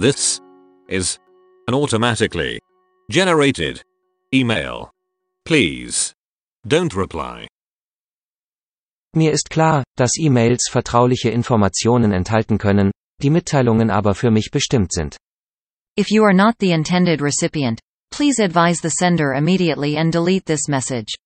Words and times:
This 0.00 0.40
is 0.88 1.18
an 1.66 1.74
automatically 1.74 2.60
generated 3.10 3.82
email. 4.32 4.92
Please 5.44 6.14
don't 6.64 6.94
reply. 6.94 7.48
Mir 9.16 9.32
ist 9.32 9.50
klar, 9.50 9.82
dass 9.96 10.16
E-Mails 10.16 10.68
vertrauliche 10.70 11.30
Informationen 11.30 12.12
enthalten 12.12 12.58
können, 12.58 12.92
die 13.20 13.30
Mitteilungen 13.30 13.90
aber 13.90 14.14
für 14.14 14.30
mich 14.30 14.52
bestimmt 14.52 14.92
sind. 14.92 15.16
If 15.96 16.12
you 16.12 16.22
are 16.22 16.34
not 16.34 16.54
the 16.60 16.70
intended 16.70 17.20
recipient, 17.20 17.80
please 18.12 18.40
advise 18.40 18.80
the 18.80 18.90
sender 19.00 19.34
immediately 19.34 19.96
and 19.96 20.14
delete 20.14 20.44
this 20.44 20.68
message. 20.68 21.16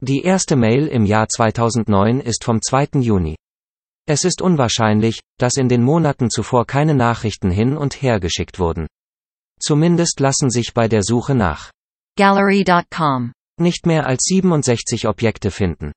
Die 0.00 0.22
erste 0.22 0.56
Mail 0.56 0.86
im 0.86 1.04
Jahr 1.04 1.28
2009 1.28 2.20
ist 2.20 2.42
vom 2.42 2.62
2. 2.62 3.02
Juni. 3.02 3.36
Es 4.06 4.24
ist 4.24 4.42
unwahrscheinlich, 4.42 5.20
dass 5.38 5.56
in 5.56 5.68
den 5.68 5.82
Monaten 5.82 6.30
zuvor 6.30 6.66
keine 6.66 6.94
Nachrichten 6.94 7.50
hin 7.50 7.76
und 7.76 8.02
her 8.02 8.20
geschickt 8.20 8.58
wurden. 8.58 8.86
Zumindest 9.60 10.20
lassen 10.20 10.50
sich 10.50 10.72
bei 10.74 10.88
der 10.88 11.02
Suche 11.02 11.34
nach 11.34 11.70
Gallery.com. 12.16 13.32
nicht 13.60 13.86
mehr 13.86 14.06
als 14.06 14.24
67 14.24 15.06
Objekte 15.06 15.50
finden. 15.50 15.92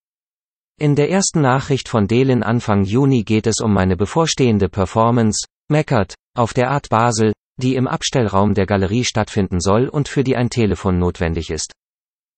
In 0.79 0.95
der 0.95 1.09
ersten 1.09 1.41
Nachricht 1.41 1.87
von 1.87 2.07
Delin 2.07 2.43
Anfang 2.43 2.83
Juni 2.83 3.23
geht 3.23 3.47
es 3.47 3.59
um 3.61 3.73
meine 3.73 3.95
bevorstehende 3.95 4.69
Performance, 4.69 5.45
Meckert, 5.71 6.15
auf 6.35 6.53
der 6.53 6.71
Art 6.71 6.89
Basel, 6.89 7.31
die 7.61 7.75
im 7.75 7.87
Abstellraum 7.87 8.53
der 8.53 8.65
Galerie 8.65 9.03
stattfinden 9.03 9.59
soll 9.59 9.87
und 9.87 10.07
für 10.07 10.23
die 10.23 10.35
ein 10.35 10.49
Telefon 10.49 10.97
notwendig 10.97 11.49
ist. 11.49 11.71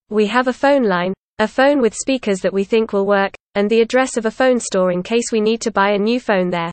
We 0.09 0.31
have 0.31 0.49
a 0.49 0.53
phone 0.53 0.83
line, 0.83 1.13
a 1.38 1.47
phone 1.50 1.81
with 1.81 1.94
speakers 1.94 2.39
that 2.39 2.53
we 2.53 2.64
think 2.64 2.94
will 2.94 3.05
work, 3.05 3.33
and 3.55 3.69
the 3.69 3.81
address 3.81 4.16
of 4.16 4.25
a 4.25 4.31
phone 4.31 4.58
store 4.58 4.89
in 4.94 5.03
case 5.03 5.33
we 5.33 5.42
need 5.42 5.59
to 5.59 5.72
buy 5.72 5.92
a 5.92 6.00
new 6.00 6.17
phone 6.17 6.50
there. 6.50 6.72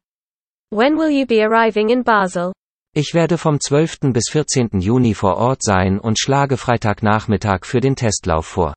When 0.70 0.96
will 0.96 1.10
you 1.10 1.26
be 1.26 1.42
arriving 1.42 1.90
in 1.90 2.02
Basel? 2.02 2.52
Ich 2.94 3.12
werde 3.12 3.38
vom 3.38 3.58
12. 3.58 4.12
bis 4.12 4.28
14. 4.30 4.80
Juni 4.80 5.14
vor 5.14 5.36
Ort 5.36 5.64
sein 5.64 5.98
und 5.98 6.16
schlage 6.20 6.56
Freitagnachmittag 6.56 7.64
für 7.64 7.80
den 7.80 7.96
Testlauf 7.96 8.46
vor. 8.46 8.74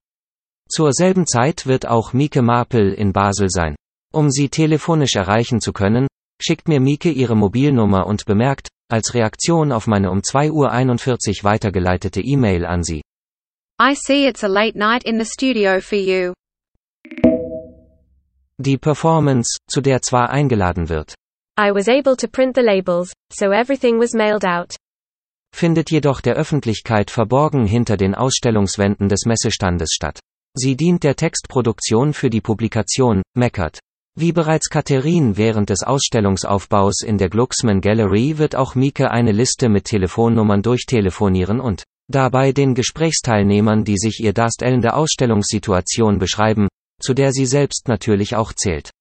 Zur 0.68 0.92
selben 0.92 1.28
Zeit 1.28 1.68
wird 1.68 1.88
auch 1.88 2.14
Mieke 2.14 2.42
Marpel 2.42 2.92
in 2.94 3.14
Basel 3.14 3.50
sein. 3.50 3.76
Um 4.12 4.32
sie 4.32 4.50
telefonisch 4.50 5.16
erreichen 5.16 5.62
zu 5.62 5.72
können, 5.72 6.08
schickt 6.42 6.68
mir 6.68 6.80
Mieke 6.80 7.12
ihre 7.12 7.36
Mobilnummer 7.36 8.08
und 8.08 8.26
bemerkt, 8.26 8.70
als 8.90 9.14
Reaktion 9.14 9.72
auf 9.72 9.86
meine 9.86 10.10
um 10.10 10.22
2.41 10.22 10.50
Uhr 10.52 11.44
weitergeleitete 11.44 12.22
E-Mail 12.22 12.66
an 12.66 12.84
sie. 12.84 13.02
I 13.78 13.94
see 13.94 14.26
it's 14.26 14.42
a 14.42 14.48
late 14.48 14.78
night 14.78 15.04
in 15.04 15.20
the 15.20 15.26
studio 15.26 15.82
for 15.82 15.98
you. 15.98 16.34
Die 18.58 18.78
Performance, 18.78 19.58
zu 19.70 19.82
der 19.82 20.02
zwar 20.02 20.30
eingeladen 20.30 20.88
wird, 20.88 21.14
I 21.60 21.72
was 21.74 21.90
able 21.90 22.16
to 22.16 22.30
print 22.30 22.56
the 22.56 22.62
labels, 22.62 23.12
so 23.34 23.52
everything 23.52 24.00
was 24.00 24.14
mailed 24.14 24.46
out. 24.46 24.78
findet 25.54 25.92
jedoch 25.92 26.22
der 26.22 26.36
Öffentlichkeit 26.36 27.12
verborgen 27.12 27.66
hinter 27.66 27.98
den 27.98 28.16
Ausstellungswänden 28.16 29.10
des 29.10 29.26
Messestandes 29.26 29.90
statt. 29.92 30.22
Sie 30.54 30.78
dient 30.78 31.04
der 31.04 31.18
Textproduktion 31.18 32.14
für 32.14 32.30
die 32.30 32.40
Publikation, 32.40 33.24
Meckert. 33.36 33.80
Wie 34.18 34.32
bereits 34.32 34.70
Katharin 34.70 35.36
während 35.36 35.70
des 35.70 35.84
Ausstellungsaufbaus 35.84 37.02
in 37.02 37.18
der 37.18 37.28
Glucksman 37.28 37.82
Gallery 37.82 38.38
wird 38.38 38.56
auch 38.56 38.76
Mieke 38.76 39.12
eine 39.12 39.34
Liste 39.34 39.68
mit 39.68 39.84
Telefonnummern 39.84 40.62
durchtelefonieren 40.62 41.60
und 41.60 41.84
dabei 42.08 42.52
den 42.52 42.76
Gesprächsteilnehmern, 42.76 43.84
die 43.84 43.98
sich 43.98 44.20
ihr 44.20 44.34
darstellende 44.34 44.94
Ausstellungssituation 44.94 46.20
beschreiben, 46.20 46.68
zu 47.02 47.14
der 47.14 47.32
sie 47.32 47.46
selbst 47.46 47.88
natürlich 47.88 48.36
auch 48.36 48.54
zählt. 48.54 48.92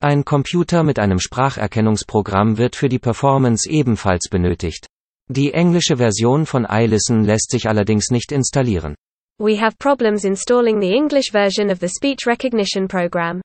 Ein 0.00 0.24
Computer 0.24 0.82
mit 0.82 0.98
einem 0.98 1.18
Spracherkennungsprogramm 1.18 2.58
wird 2.58 2.76
für 2.76 2.88
die 2.88 2.98
Performance 2.98 3.68
ebenfalls 3.68 4.28
benötigt. 4.28 4.86
Die 5.30 5.54
englische 5.54 5.96
Version 5.96 6.44
von 6.44 6.66
iListen 6.68 7.24
lässt 7.24 7.50
sich 7.50 7.68
allerdings 7.68 8.10
nicht 8.10 8.30
installieren. 8.30 8.94
We 9.38 9.58
have 9.60 9.76
problems 9.78 10.24
installing 10.24 10.80
the 10.80 10.92
English 10.94 11.30
version 11.32 11.70
of 11.70 11.80
the 11.80 11.88
speech 11.88 12.26
recognition 12.26 12.86
program. 12.86 13.40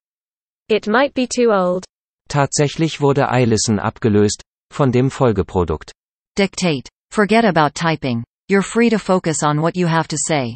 It 0.70 0.88
might 0.88 1.14
be 1.14 1.28
too 1.28 1.52
old. 1.52 1.86
Tatsächlich 2.28 3.02
wurde 3.02 3.30
iListen 3.32 3.80
abgelöst, 3.80 4.44
von 4.72 4.92
dem 4.92 5.10
Folgeprodukt. 5.10 5.92
Dictate. 6.38 6.90
Forget 7.12 7.44
about 7.44 7.74
typing. 7.74 8.24
You're 8.50 8.64
free 8.64 8.90
to 8.90 8.98
focus 8.98 9.44
on 9.44 9.62
what 9.62 9.76
you 9.76 9.86
have 9.86 10.08
to 10.08 10.18
say. 10.18 10.56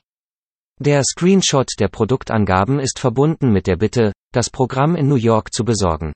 Der 0.80 1.04
Screenshot 1.04 1.68
der 1.80 1.90
Produktangaben 1.90 2.80
ist 2.80 2.98
verbunden 2.98 3.52
mit 3.52 3.68
der 3.68 3.76
Bitte, 3.76 4.12
das 4.32 4.50
Programm 4.50 4.96
in 4.96 5.08
New 5.08 5.16
York 5.16 5.54
zu 5.54 5.64
besorgen. 5.64 6.12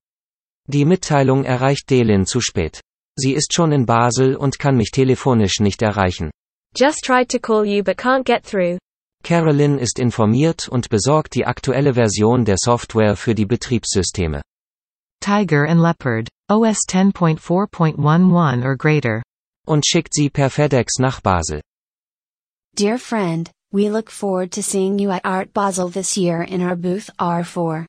Die 0.66 0.86
Mitteilung 0.86 1.44
erreicht 1.44 1.88
Delin 1.92 2.26
zu 2.26 2.42
spät. 2.42 2.82
Sie 3.16 3.34
ist 3.34 3.54
schon 3.54 3.72
in 3.72 3.86
Basel 3.86 4.36
und 4.36 4.58
kann 4.58 4.76
mich 4.76 4.90
telefonisch 4.90 5.60
nicht 5.60 5.84
erreichen. 5.84 6.32
Just 6.76 7.04
tried 7.04 7.30
to 7.30 7.38
call 7.38 7.64
you 7.64 7.84
but 7.84 7.98
can't 7.98 8.26
get 8.26 8.44
through. 8.44 8.80
Carolyn 9.24 9.78
ist 9.78 10.00
informiert 10.00 10.68
und 10.68 10.90
besorgt 10.90 11.36
die 11.36 11.46
aktuelle 11.46 11.94
Version 11.94 12.44
der 12.44 12.58
Software 12.58 13.16
für 13.16 13.36
die 13.36 13.46
Betriebssysteme. 13.46 14.42
Tiger 15.22 15.68
and 15.68 15.80
Leopard, 15.80 16.28
OS 16.50 16.80
10.4.11 16.90 18.64
or 18.66 18.76
greater. 18.76 19.22
Und 19.68 19.86
schickt 19.86 20.14
sie 20.14 20.30
per 20.30 20.50
FedEx 20.50 21.00
nach 21.00 21.20
Basel. 21.20 21.62
Dear 22.74 22.98
friend, 22.98 23.52
we 23.72 23.90
look 23.90 24.10
forward 24.10 24.54
to 24.54 24.62
seeing 24.62 24.98
you 24.98 25.12
at 25.12 25.26
Art 25.26 25.52
Basel 25.54 25.92
this 25.92 26.16
year 26.16 26.42
in 26.42 26.62
our 26.62 26.76
booth 26.76 27.12
R4. 27.18 27.86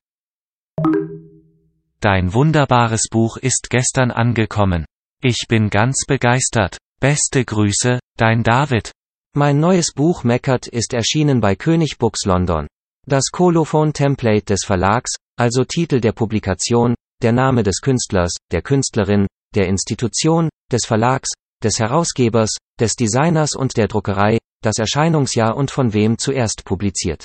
Dein 2.00 2.33
wunderbares 2.33 3.09
Buch 3.11 3.37
ist 3.37 3.69
gestern 3.71 4.11
angekommen. 4.11 4.87
Ich 5.22 5.47
bin 5.49 5.71
ganz 5.71 6.05
begeistert. 6.06 6.78
Beste 7.00 7.44
Grüße, 7.44 8.00
dein 8.16 8.43
David. 8.43 8.91
Mein 9.37 9.60
neues 9.60 9.93
Buch 9.93 10.25
Meckert 10.25 10.66
ist 10.66 10.95
erschienen 10.95 11.41
bei 11.41 11.55
König 11.55 11.99
Books 11.99 12.25
London. 12.25 12.66
Das 13.06 13.27
Kolophon-Template 13.31 14.47
des 14.47 14.65
Verlags, 14.65 15.15
also 15.39 15.65
Titel 15.65 16.00
der 16.00 16.12
Publikation, 16.12 16.95
der 17.22 17.33
Name 17.33 17.62
des 17.62 17.81
Künstlers, 17.81 18.34
der 18.50 18.62
Künstlerin, 18.62 19.27
der 19.55 19.66
Institution, 19.69 20.49
des 20.72 20.84
Verlags, 20.84 21.31
des 21.62 21.78
Herausgebers, 21.78 22.56
des 22.80 22.94
Designers 22.94 23.54
und 23.54 23.76
der 23.76 23.88
Druckerei, 23.88 24.38
das 24.62 24.78
Erscheinungsjahr 24.78 25.56
und 25.56 25.70
von 25.70 25.92
wem 25.92 26.19
zuerst 26.19 26.64
publiziert. 26.64 27.24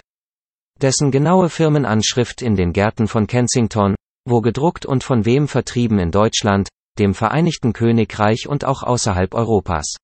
Dessen 0.81 1.11
genaue 1.11 1.49
Firmenanschrift 1.49 2.41
in 2.41 2.55
den 2.55 2.73
Gärten 2.73 3.07
von 3.07 3.27
Kensington, 3.27 3.95
wo 4.25 4.41
gedruckt 4.41 4.85
und 4.85 5.03
von 5.03 5.25
wem 5.25 5.47
vertrieben 5.47 5.99
in 5.99 6.11
Deutschland, 6.11 6.69
dem 6.99 7.13
Vereinigten 7.13 7.73
Königreich 7.73 8.47
und 8.47 8.65
auch 8.65 8.83
außerhalb 8.83 9.33
Europas. 9.33 9.95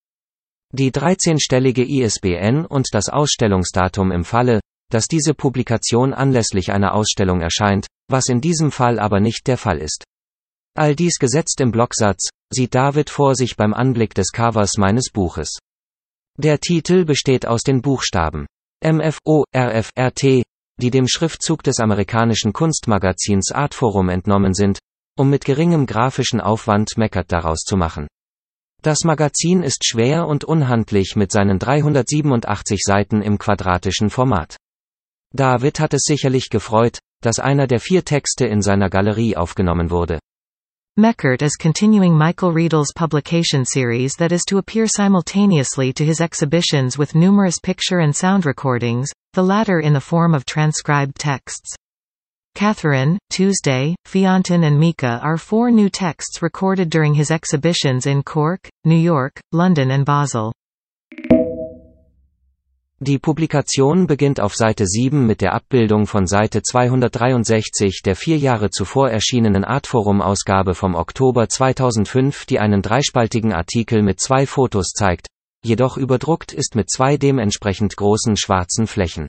Die 0.72 0.92
13-stellige 0.92 1.84
ISBN 1.84 2.66
und 2.66 2.88
das 2.94 3.10
Ausstellungsdatum 3.10 4.12
im 4.12 4.24
Falle, 4.24 4.60
dass 4.92 5.08
diese 5.08 5.34
Publikation 5.34 6.14
anlässlich 6.14 6.72
einer 6.72 6.94
Ausstellung 6.94 7.42
erscheint, 7.42 7.88
was 8.10 8.28
in 8.28 8.42
diesem 8.42 8.72
Fall 8.72 9.00
aber 9.00 9.20
nicht 9.20 9.48
der 9.48 9.58
Fall 9.58 9.80
ist. 9.80 10.04
All 10.80 10.96
dies 10.96 11.20
gesetzt 11.20 11.60
im 11.60 11.72
Blocksatz, 11.72 12.30
sieht 12.54 12.74
David 12.74 13.10
vor 13.10 13.36
sich 13.36 13.58
beim 13.58 13.74
Anblick 13.74 14.14
des 14.14 14.32
Covers 14.32 14.78
meines 14.78 15.12
Buches. 15.12 15.60
Der 16.38 16.62
Titel 16.62 17.04
besteht 17.04 17.46
aus 17.46 17.64
den 17.64 17.82
Buchstaben 17.82 18.46
MFO, 18.82 19.44
RFRT, 19.54 20.44
die 20.80 20.90
dem 20.90 21.06
Schriftzug 21.10 21.64
des 21.64 21.82
amerikanischen 21.82 22.54
Kunstmagazins 22.54 23.52
Artforum 23.52 24.08
entnommen 24.08 24.54
sind, 24.54 24.80
um 25.18 25.30
mit 25.30 25.44
geringem 25.44 25.86
grafischen 25.86 26.40
Aufwand 26.40 26.98
Meckert 26.98 27.30
daraus 27.34 27.60
zu 27.60 27.76
machen. 27.76 28.08
Das 28.82 29.04
Magazin 29.04 29.64
ist 29.64 29.86
schwer 29.86 30.28
und 30.28 30.46
unhandlich 30.46 31.18
mit 31.18 31.34
seinen 31.34 31.60
387 31.60 32.80
Seiten 32.86 33.22
im 33.22 33.38
quadratischen 33.38 34.10
Format. 34.10 34.56
David 35.36 35.82
hat 35.82 35.94
es 35.94 36.04
sicherlich 36.06 36.50
gefreut, 36.50 37.00
dass 37.22 37.40
einer 37.40 37.68
der 37.68 37.82
vier 37.82 38.06
Texte 38.06 38.46
in 38.46 38.62
seiner 38.62 38.90
Galerie 38.90 39.36
aufgenommen 39.36 39.90
wurde. 39.92 40.20
Meckert 40.98 41.42
is 41.42 41.56
continuing 41.56 42.18
Michael 42.18 42.52
Riedel's 42.52 42.92
publication 42.94 43.64
series 43.64 44.16
that 44.16 44.32
is 44.32 44.44
to 44.46 44.58
appear 44.58 44.86
simultaneously 44.86 45.94
to 45.94 46.04
his 46.04 46.20
exhibitions 46.20 46.98
with 46.98 47.16
numerous 47.16 47.58
picture 47.58 48.00
and 48.00 48.14
sound 48.14 48.46
recordings, 48.46 49.10
the 49.34 49.44
latter 49.44 49.80
in 49.80 49.94
the 49.94 50.02
form 50.02 50.34
of 50.34 50.46
transcribed 50.46 51.16
texts. 51.18 51.74
Catherine, 52.56 53.18
Tuesday, 53.30 53.96
Fionton 54.06 54.66
and 54.66 54.78
Mika 54.78 55.22
are 55.24 55.38
four 55.38 55.72
new 55.72 55.90
texts 55.90 56.42
recorded 56.42 56.90
during 56.90 57.14
his 57.14 57.32
exhibitions 57.32 58.06
in 58.06 58.22
Cork, 58.22 58.68
New 58.84 58.98
York, 58.98 59.40
London 59.54 59.92
and 59.92 60.06
Basel. 60.06 60.52
Die 63.02 63.18
Publikation 63.18 64.08
beginnt 64.08 64.42
auf 64.42 64.56
Seite 64.56 64.86
7 64.86 65.26
mit 65.26 65.40
der 65.40 65.54
Abbildung 65.54 66.06
von 66.06 66.28
Seite 66.28 66.62
263 66.62 68.02
der 68.04 68.14
vier 68.14 68.38
Jahre 68.38 68.72
zuvor 68.72 69.10
erschienenen 69.10 69.64
Artforum-Ausgabe 69.64 70.76
vom 70.76 70.96
Oktober 70.96 71.48
2005, 71.48 72.46
die 72.46 72.60
einen 72.60 72.82
dreispaltigen 72.82 73.54
Artikel 73.54 74.04
mit 74.04 74.20
zwei 74.20 74.46
Fotos 74.46 74.88
zeigt, 74.90 75.28
jedoch 75.64 75.96
überdruckt 75.96 76.52
ist 76.52 76.76
mit 76.76 76.92
zwei 76.92 77.16
dementsprechend 77.16 77.96
großen 77.96 78.36
schwarzen 78.36 78.86
Flächen. 78.86 79.28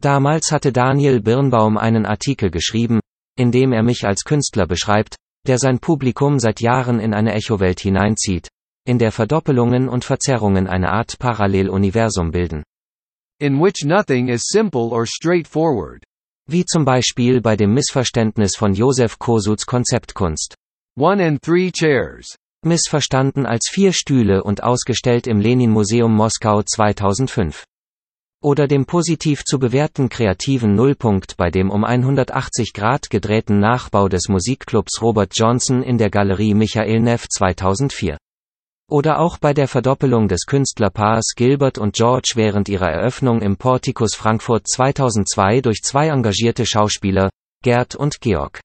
Damals 0.00 0.52
hatte 0.52 0.72
Daniel 0.72 1.20
Birnbaum 1.20 1.76
einen 1.76 2.06
Artikel 2.06 2.52
geschrieben, 2.52 3.00
in 3.36 3.50
dem 3.50 3.72
er 3.72 3.82
mich 3.82 4.06
als 4.06 4.22
Künstler 4.22 4.68
beschreibt, 4.68 5.16
der 5.48 5.58
sein 5.58 5.80
Publikum 5.80 6.38
seit 6.38 6.60
Jahren 6.60 7.00
in 7.00 7.12
eine 7.12 7.34
Echowelt 7.34 7.80
hineinzieht, 7.80 8.50
in 8.86 9.00
der 9.00 9.10
Verdoppelungen 9.10 9.88
und 9.88 10.04
Verzerrungen 10.04 10.68
eine 10.68 10.92
Art 10.92 11.18
Paralleluniversum 11.18 12.30
bilden. 12.30 12.62
In 13.44 13.60
which 13.60 13.84
nothing 13.84 14.28
is 14.28 14.48
simple 14.48 14.88
or 14.90 15.04
straightforward. 15.04 16.02
Wie 16.48 16.64
zum 16.64 16.86
Beispiel 16.86 17.42
bei 17.42 17.56
dem 17.56 17.74
Missverständnis 17.74 18.56
von 18.56 18.72
Josef 18.72 19.18
Kosuts 19.18 19.66
Konzeptkunst. 19.66 20.54
One 20.96 21.22
and 21.22 21.42
three 21.42 21.70
chairs. 21.70 22.34
Missverstanden 22.64 23.44
als 23.44 23.68
vier 23.70 23.92
Stühle 23.92 24.42
und 24.42 24.62
ausgestellt 24.62 25.26
im 25.26 25.40
Lenin-Museum 25.40 26.10
Moskau 26.10 26.62
2005. 26.62 27.64
Oder 28.42 28.66
dem 28.66 28.86
positiv 28.86 29.44
zu 29.44 29.58
bewerten 29.58 30.08
kreativen 30.08 30.74
Nullpunkt 30.74 31.36
bei 31.36 31.50
dem 31.50 31.68
um 31.68 31.84
180 31.84 32.72
Grad 32.72 33.10
gedrehten 33.10 33.60
Nachbau 33.60 34.08
des 34.08 34.30
Musikclubs 34.30 35.02
Robert 35.02 35.32
Johnson 35.34 35.82
in 35.82 35.98
der 35.98 36.08
Galerie 36.08 36.54
Michael 36.54 37.00
Neff 37.00 37.28
2004. 37.28 38.16
Oder 38.90 39.18
auch 39.18 39.38
bei 39.38 39.54
der 39.54 39.66
Verdoppelung 39.66 40.28
des 40.28 40.44
Künstlerpaars 40.46 41.32
Gilbert 41.36 41.78
und 41.78 41.94
George 41.94 42.32
während 42.34 42.68
ihrer 42.68 42.90
Eröffnung 42.90 43.40
im 43.40 43.56
Portikus 43.56 44.14
Frankfurt 44.14 44.68
2002 44.68 45.62
durch 45.62 45.80
zwei 45.82 46.08
engagierte 46.08 46.66
Schauspieler, 46.66 47.30
Gerd 47.62 47.94
und 47.94 48.20
Georg. 48.20 48.60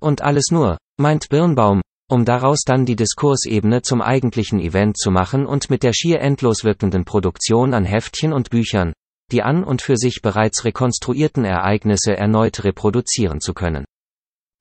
Und 0.00 0.22
alles 0.22 0.46
nur, 0.50 0.78
meint 0.98 1.28
Birnbaum, 1.28 1.82
um 2.10 2.24
daraus 2.24 2.62
dann 2.62 2.86
die 2.86 2.96
Diskursebene 2.96 3.82
zum 3.82 4.00
eigentlichen 4.00 4.60
Event 4.60 4.96
zu 4.96 5.10
machen 5.10 5.46
und 5.46 5.68
mit 5.68 5.82
der 5.82 5.92
schier 5.92 6.20
endlos 6.20 6.64
wirkenden 6.64 7.04
Produktion 7.04 7.74
an 7.74 7.84
Heftchen 7.84 8.32
und 8.32 8.48
Büchern, 8.50 8.94
die 9.30 9.42
an 9.42 9.62
und 9.62 9.82
für 9.82 9.96
sich 9.96 10.20
bereits 10.22 10.64
rekonstruierten 10.64 11.44
Ereignisse 11.44 12.16
erneut 12.16 12.64
reproduzieren 12.64 13.40
zu 13.40 13.52
können. 13.52 13.84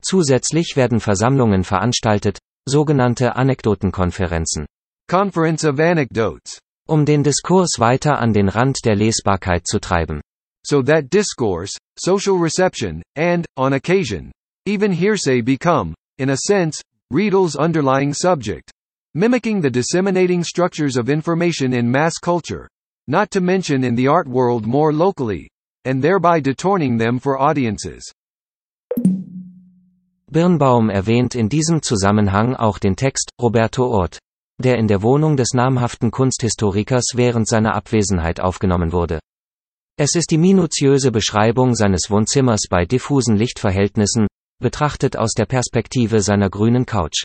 Zusätzlich 0.01 0.75
werden 0.75 0.99
Versammlungen 0.99 1.63
veranstaltet, 1.63 2.39
sogenannte 2.65 3.35
Anekdotenkonferenzen. 3.35 4.65
Conference 5.07 5.63
of 5.63 5.79
Anecdotes. 5.79 6.59
Um 6.87 7.05
den 7.05 7.23
Diskurs 7.23 7.77
weiter 7.77 8.21
an 8.21 8.33
den 8.33 8.49
Rand 8.49 8.77
der 8.83 8.95
Lesbarkeit 8.95 9.65
zu 9.65 9.79
treiben. 9.79 10.21
So 10.65 10.81
that 10.81 11.09
discourse, 11.09 11.71
social 11.97 12.37
reception, 12.37 13.01
and, 13.15 13.45
on 13.57 13.73
occasion, 13.73 14.31
even 14.65 14.91
hearsay 14.91 15.41
become, 15.41 15.93
in 16.17 16.29
a 16.29 16.37
sense, 16.47 16.81
Riedel's 17.11 17.55
underlying 17.55 18.13
subject. 18.13 18.71
Mimicking 19.13 19.61
the 19.61 19.69
disseminating 19.69 20.43
structures 20.43 20.97
of 20.97 21.09
information 21.09 21.73
in 21.73 21.91
mass 21.91 22.13
culture. 22.17 22.67
Not 23.07 23.29
to 23.31 23.41
mention 23.41 23.83
in 23.83 23.95
the 23.95 24.07
art 24.07 24.27
world 24.27 24.65
more 24.65 24.93
locally. 24.93 25.49
And 25.85 26.01
thereby 26.01 26.39
detorning 26.39 26.97
them 26.97 27.19
for 27.19 27.39
audiences. 27.39 28.09
Birnbaum 30.31 30.89
erwähnt 30.89 31.35
in 31.35 31.47
diesem 31.47 31.81
Zusammenhang 31.81 32.55
auch 32.55 32.79
den 32.79 32.95
Text 32.95 33.29
Roberto 33.39 33.83
Ort, 33.83 34.17
der 34.61 34.77
in 34.77 34.87
der 34.87 35.01
Wohnung 35.01 35.37
des 35.37 35.53
namhaften 35.53 36.11
Kunsthistorikers 36.11 37.13
während 37.15 37.47
seiner 37.47 37.75
Abwesenheit 37.75 38.39
aufgenommen 38.39 38.91
wurde. 38.91 39.19
Es 39.97 40.15
ist 40.15 40.31
die 40.31 40.37
minutiöse 40.37 41.11
Beschreibung 41.11 41.75
seines 41.75 42.09
Wohnzimmers 42.09 42.61
bei 42.69 42.85
diffusen 42.85 43.35
Lichtverhältnissen, 43.35 44.27
betrachtet 44.59 45.17
aus 45.17 45.33
der 45.33 45.45
Perspektive 45.45 46.21
seiner 46.21 46.49
grünen 46.49 46.85
Couch. 46.85 47.23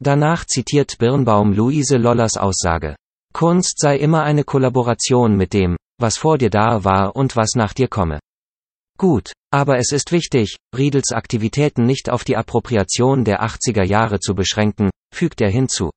Danach 0.00 0.46
zitiert 0.46 0.98
Birnbaum 0.98 1.52
Luise 1.52 1.96
Lollers 1.96 2.36
Aussage. 2.36 2.96
Kunst 3.32 3.78
sei 3.78 3.96
immer 3.98 4.22
eine 4.22 4.44
Kollaboration 4.44 5.36
mit 5.36 5.52
dem, 5.52 5.76
was 6.00 6.16
vor 6.16 6.38
dir 6.38 6.50
da 6.50 6.84
war 6.84 7.14
und 7.14 7.36
was 7.36 7.54
nach 7.54 7.72
dir 7.72 7.88
komme. 7.88 8.20
Gut, 8.98 9.32
aber 9.52 9.78
es 9.78 9.92
ist 9.92 10.12
wichtig, 10.12 10.56
Riedels 10.76 11.12
Aktivitäten 11.12 11.84
nicht 11.84 12.10
auf 12.10 12.24
die 12.24 12.36
Appropriation 12.36 13.24
der 13.24 13.42
80er 13.42 13.84
Jahre 13.84 14.20
zu 14.20 14.34
beschränken, 14.34 14.90
fügt 15.14 15.40
er 15.40 15.50
hinzu. 15.50 15.90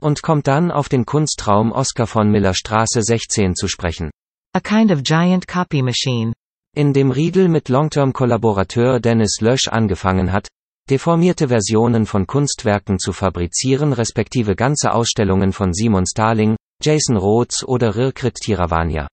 Und 0.00 0.22
kommt 0.22 0.46
dann 0.46 0.70
auf 0.70 0.88
den 0.88 1.04
Kunstraum 1.04 1.72
Oskar 1.72 2.06
von 2.06 2.30
Miller 2.30 2.54
Straße 2.54 3.02
16 3.02 3.54
zu 3.54 3.68
sprechen. 3.68 4.10
A 4.54 4.60
kind 4.60 4.90
of 4.90 5.02
giant 5.02 5.46
copy 5.46 5.82
machine. 5.82 6.32
In 6.74 6.92
dem 6.92 7.10
Riedel 7.10 7.48
mit 7.48 7.68
Long-Term-Kollaborateur 7.68 9.00
Dennis 9.00 9.40
Lösch 9.40 9.68
angefangen 9.68 10.32
hat, 10.32 10.48
deformierte 10.88 11.48
Versionen 11.48 12.06
von 12.06 12.26
Kunstwerken 12.26 12.98
zu 12.98 13.12
fabrizieren 13.12 13.92
respektive 13.92 14.56
ganze 14.56 14.92
Ausstellungen 14.92 15.52
von 15.52 15.72
Simon 15.72 16.06
Starling, 16.06 16.56
Jason 16.82 17.16
Rhodes 17.16 17.64
oder 17.64 17.94
Rirkrit 17.94 18.34
Tiravania. 18.34 19.06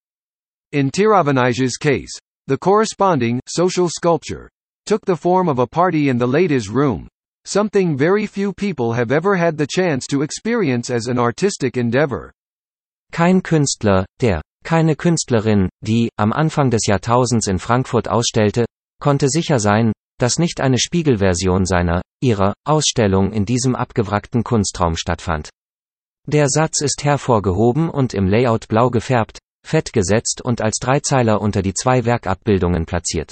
In 0.71 0.91
Tiravanija's 0.91 1.77
case, 1.77 2.19
the 2.47 2.57
corresponding 2.57 3.39
social 3.47 3.89
sculpture 3.89 4.49
took 4.85 5.05
the 5.05 5.15
form 5.15 5.49
of 5.49 5.59
a 5.59 5.67
party 5.67 6.09
in 6.09 6.17
the 6.17 6.25
ladies' 6.25 6.69
room, 6.69 7.07
something 7.47 7.97
very 7.97 8.25
few 8.25 8.51
people 8.51 8.93
have 8.93 9.11
ever 9.11 9.37
had 9.37 9.57
the 9.57 9.67
chance 9.67 10.05
to 10.07 10.21
experience 10.21 10.89
as 10.89 11.07
an 11.07 11.17
artistic 11.17 11.77
endeavor. 11.77 12.31
Kein 13.11 13.41
Künstler, 13.41 14.05
der, 14.19 14.41
keine 14.63 14.95
Künstlerin, 14.95 15.69
die, 15.81 16.09
am 16.17 16.33
Anfang 16.33 16.69
des 16.69 16.85
Jahrtausends 16.87 17.47
in 17.47 17.57
Frankfurt 17.57 18.09
ausstellte, 18.09 18.65
konnte 18.99 19.29
sicher 19.29 19.59
sein, 19.59 19.93
dass 20.19 20.39
nicht 20.39 20.59
eine 20.59 20.77
Spiegelversion 20.77 21.65
seiner, 21.65 22.01
ihrer, 22.21 22.53
Ausstellung 22.65 23.31
in 23.31 23.45
diesem 23.45 23.75
abgewrackten 23.75 24.43
Kunstraum 24.43 24.97
stattfand. 24.97 25.49
Der 26.25 26.49
Satz 26.49 26.81
ist 26.81 27.05
hervorgehoben 27.05 27.89
und 27.89 28.13
im 28.13 28.27
Layout 28.27 28.67
blau 28.67 28.89
gefärbt, 28.89 29.39
fett 29.65 29.93
gesetzt 29.93 30.41
und 30.43 30.61
als 30.61 30.79
Dreizeiler 30.79 31.39
unter 31.39 31.61
die 31.61 31.73
zwei 31.73 32.03
Werkabbildungen 32.03 32.85
platziert. 32.85 33.31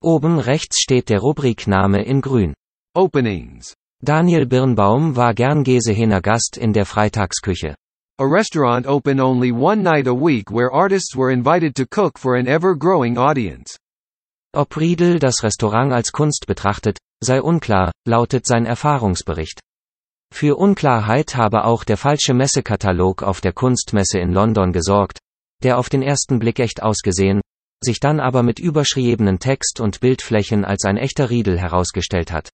Oben 0.00 0.38
rechts 0.38 0.80
steht 0.80 1.10
der 1.10 1.20
Rubrikname 1.20 2.04
in 2.04 2.22
grün. 2.22 2.54
Openings. 2.96 3.74
Daniel 4.04 4.46
Birnbaum 4.46 5.16
war 5.16 5.34
gern 5.34 5.64
Gesehener 5.64 6.20
Gast 6.20 6.56
in 6.56 6.72
der 6.72 6.86
Freitagsküche. 6.86 7.74
A 8.20 8.24
restaurant 8.24 8.86
open 8.86 9.18
only 9.18 9.50
one 9.50 9.82
night 9.82 10.06
a 10.06 10.14
week 10.14 10.48
where 10.48 10.72
artists 10.72 11.16
were 11.16 11.32
invited 11.32 11.74
to 11.74 11.86
cook 11.90 12.16
for 12.16 12.36
an 12.36 12.46
ever-growing 12.46 13.18
audience. 13.18 13.76
Ob 14.54 14.76
Riedel 14.76 15.18
das 15.18 15.42
Restaurant 15.42 15.92
als 15.92 16.12
Kunst 16.12 16.46
betrachtet, 16.46 16.98
sei 17.20 17.42
unklar, 17.42 17.90
lautet 18.06 18.46
sein 18.46 18.64
Erfahrungsbericht. 18.64 19.58
Für 20.32 20.54
Unklarheit 20.54 21.34
habe 21.34 21.64
auch 21.64 21.82
der 21.82 21.96
falsche 21.96 22.32
Messekatalog 22.32 23.24
auf 23.24 23.40
der 23.40 23.52
Kunstmesse 23.52 24.20
in 24.20 24.30
London 24.30 24.72
gesorgt, 24.72 25.18
der 25.64 25.78
auf 25.78 25.88
den 25.88 26.02
ersten 26.02 26.38
Blick 26.38 26.60
echt 26.60 26.80
ausgesehen, 26.80 27.40
sich 27.82 27.98
dann 27.98 28.20
aber 28.20 28.44
mit 28.44 28.60
überschriebenen 28.60 29.40
Text 29.40 29.80
und 29.80 29.98
Bildflächen 29.98 30.64
als 30.64 30.84
ein 30.84 30.96
echter 30.96 31.30
Riedel 31.30 31.58
herausgestellt 31.58 32.30
hat. 32.30 32.50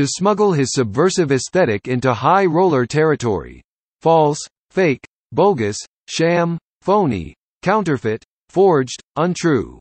To 0.00 0.06
smuggle 0.06 0.54
his 0.54 0.72
subversive 0.72 1.30
aesthetic 1.30 1.86
into 1.86 2.14
high 2.14 2.46
roller 2.46 2.86
territory. 2.86 3.60
False, 4.00 4.38
fake, 4.70 5.06
bogus, 5.30 5.76
sham, 6.08 6.56
phony, 6.80 7.34
counterfeit, 7.60 8.24
forged, 8.48 8.98
untrue. 9.16 9.78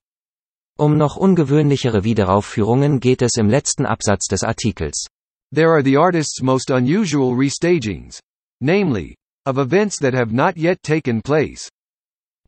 Um 0.78 0.98
noch 0.98 1.16
ungewöhnlichere 1.16 2.04
Wiederaufführungen 2.04 3.00
geht 3.00 3.22
es 3.22 3.38
im 3.38 3.48
letzten 3.48 3.86
Absatz 3.86 4.28
des 4.28 4.44
Artikels. 4.44 5.08
There 5.54 5.72
are 5.72 5.82
the 5.82 5.96
artist's 5.96 6.42
most 6.42 6.70
unusual 6.70 7.34
restagings. 7.34 8.20
Namely, 8.60 9.16
of 9.46 9.58
events 9.58 10.00
that 10.02 10.14
have 10.14 10.34
not 10.34 10.58
yet 10.58 10.84
taken 10.84 11.22
place. 11.22 11.70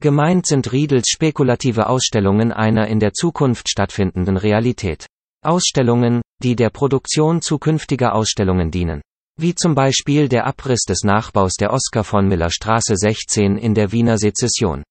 Gemeint 0.02 0.46
sind 0.46 0.74
Riedels 0.74 1.06
spekulative 1.08 1.88
Ausstellungen 1.88 2.52
einer 2.52 2.88
in 2.88 3.00
der 3.00 3.14
Zukunft 3.14 3.70
stattfindenden 3.70 4.36
Realität. 4.36 5.08
Ausstellungen, 5.44 6.22
die 6.44 6.56
der 6.56 6.70
Produktion 6.70 7.42
zukünftiger 7.42 8.14
Ausstellungen 8.14 8.72
dienen. 8.72 9.02
Wie 9.40 9.56
zum 9.56 9.76
Beispiel 9.76 10.30
der 10.30 10.46
Abriss 10.46 10.82
des 10.88 11.04
Nachbaus 11.04 11.54
der 11.54 11.74
Oskar 11.74 12.04
von 12.04 12.28
Miller 12.28 12.50
Straße 12.50 12.96
16 12.96 13.58
in 13.58 13.74
der 13.74 13.92
Wiener 13.92 14.18
Sezession. 14.18 14.84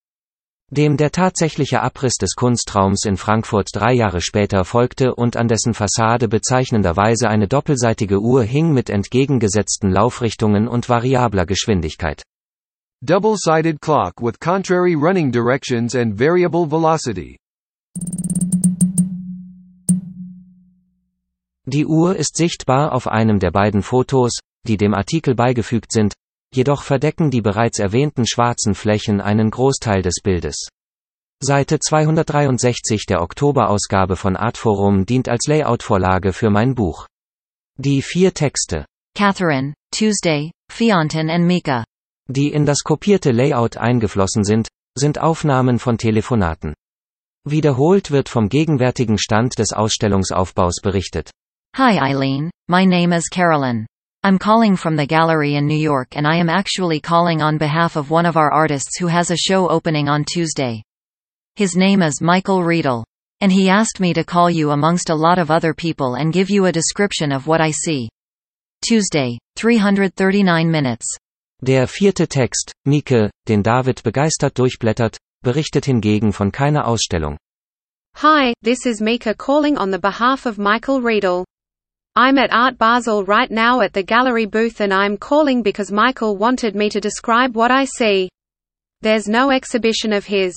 Dem 0.73 0.97
der 0.97 1.11
tatsächliche 1.11 1.83
Abriss 1.83 2.15
des 2.15 2.35
Kunstraums 2.37 3.05
in 3.05 3.17
Frankfurt 3.17 3.71
drei 3.73 3.93
Jahre 3.93 4.21
später 4.21 4.65
folgte 4.65 5.15
und 5.15 5.37
an 5.37 5.49
dessen 5.49 5.75
Fassade 5.75 6.29
bezeichnenderweise 6.29 7.29
eine 7.29 7.49
doppelseitige 7.49 8.21
Uhr 8.21 8.45
hing 8.45 8.73
mit 8.73 8.89
entgegengesetzten 8.89 9.91
Laufrichtungen 9.91 10.69
und 10.69 10.89
variabler 10.89 11.45
Geschwindigkeit. 11.45 12.23
Double-sided 13.03 13.81
clock 13.81 14.21
with 14.21 14.39
contrary 14.39 14.95
running 14.95 15.33
directions 15.33 15.95
and 15.97 16.19
variable 16.19 16.71
velocity. 16.71 17.37
Die 21.73 21.87
Uhr 21.87 22.17
ist 22.17 22.37
sichtbar 22.37 22.93
auf 22.93 23.07
einem 23.07 23.39
der 23.39 23.53
beiden 23.53 23.83
Fotos, 23.83 24.41
die 24.67 24.77
dem 24.77 24.93
Artikel 24.93 25.37
beigefügt 25.37 25.93
sind, 25.93 26.15
jedoch 26.53 26.83
verdecken 26.83 27.31
die 27.31 27.43
bereits 27.43 27.79
erwähnten 27.79 28.27
schwarzen 28.27 28.75
Flächen 28.75 29.21
einen 29.21 29.53
Großteil 29.53 30.03
des 30.03 30.17
Bildes. 30.21 30.67
Seite 31.41 31.79
263 31.79 33.07
der 33.07 33.23
Oktoberausgabe 33.23 34.17
von 34.17 34.35
Artforum 34.35 35.07
dient 35.07 35.29
als 35.29 35.47
Layout-Vorlage 35.47 36.33
für 36.33 36.51
mein 36.51 36.75
Buch. 36.75 37.07
Die 37.77 38.03
vier 38.03 38.35
Texte, 38.35 38.85
Catherine, 39.17 39.73
Tuesday, 39.95 40.51
Fionton 40.73 41.31
and 41.31 41.47
Mika. 41.47 41.85
die 42.27 42.49
in 42.53 42.67
das 42.67 42.81
kopierte 42.81 43.31
Layout 43.31 43.77
eingeflossen 43.77 44.43
sind, 44.43 44.67
sind 44.99 45.21
Aufnahmen 45.21 45.79
von 45.79 45.99
Telefonaten. 45.99 46.75
Wiederholt 47.45 48.11
wird 48.11 48.29
vom 48.29 48.49
gegenwärtigen 48.49 49.19
Stand 49.19 49.61
des 49.61 49.73
Ausstellungsaufbaus 49.73 50.81
berichtet. 50.83 51.31
Hi 51.75 51.99
Eileen, 51.99 52.51
my 52.69 52.85
name 52.85 53.13
is 53.13 53.29
Carolyn. 53.29 53.87
I'm 54.25 54.39
calling 54.39 54.75
from 54.75 54.97
the 54.97 55.07
gallery 55.07 55.55
in 55.55 55.69
New 55.69 55.79
York 55.79 56.17
and 56.17 56.27
I 56.27 56.35
am 56.35 56.51
actually 56.51 56.99
calling 56.99 57.41
on 57.41 57.59
behalf 57.59 57.95
of 57.95 58.11
one 58.11 58.27
of 58.27 58.37
our 58.37 58.53
artists 58.53 58.99
who 58.99 59.07
has 59.07 59.31
a 59.31 59.37
show 59.37 59.69
opening 59.69 60.09
on 60.09 60.25
Tuesday. 60.25 60.83
His 61.55 61.77
name 61.77 62.03
is 62.03 62.21
Michael 62.21 62.65
Riedel. 62.65 63.05
And 63.41 63.53
he 63.53 63.71
asked 63.71 64.01
me 64.01 64.13
to 64.15 64.25
call 64.25 64.51
you 64.51 64.73
amongst 64.73 65.11
a 65.11 65.15
lot 65.15 65.39
of 65.39 65.51
other 65.53 65.73
people 65.73 66.17
and 66.17 66.33
give 66.33 66.51
you 66.51 66.67
a 66.67 66.73
description 66.73 67.31
of 67.31 67.47
what 67.47 67.61
I 67.61 67.71
see. 67.71 68.09
Tuesday, 68.85 69.39
339 69.57 70.71
minutes. 70.71 71.07
Der 71.65 71.87
vierte 71.87 72.27
Text, 72.27 72.73
Mieke, 72.85 73.31
den 73.47 73.63
David 73.63 74.03
begeistert 74.03 74.59
durchblättert, 74.59 75.17
berichtet 75.45 75.85
hingegen 75.85 76.33
von 76.33 76.51
keiner 76.51 76.87
Ausstellung. 76.87 77.39
Hi, 78.17 78.53
this 78.61 78.87
is 78.87 79.01
Mika 79.01 79.35
calling 79.35 79.79
on 79.79 79.93
the 79.93 80.01
behalf 80.01 80.47
of 80.47 80.59
Michael 80.59 81.01
Riedel. 81.01 81.45
I'm 82.17 82.39
at 82.39 82.53
Art 82.53 82.77
Basel 82.77 83.25
right 83.25 83.51
now 83.51 83.83
at 83.83 83.93
the 83.93 84.03
gallery 84.03 84.47
booth 84.47 84.81
and 84.81 84.93
I'm 84.93 85.17
calling 85.17 85.63
because 85.63 85.93
Michael 85.93 86.37
wanted 86.37 86.75
me 86.75 86.91
to 86.91 87.01
describe 87.01 87.55
what 87.55 87.71
I 87.71 87.85
see. 87.85 88.29
There's 89.01 89.29
no 89.29 89.51
exhibition 89.51 90.13
of 90.13 90.27
his. 90.27 90.57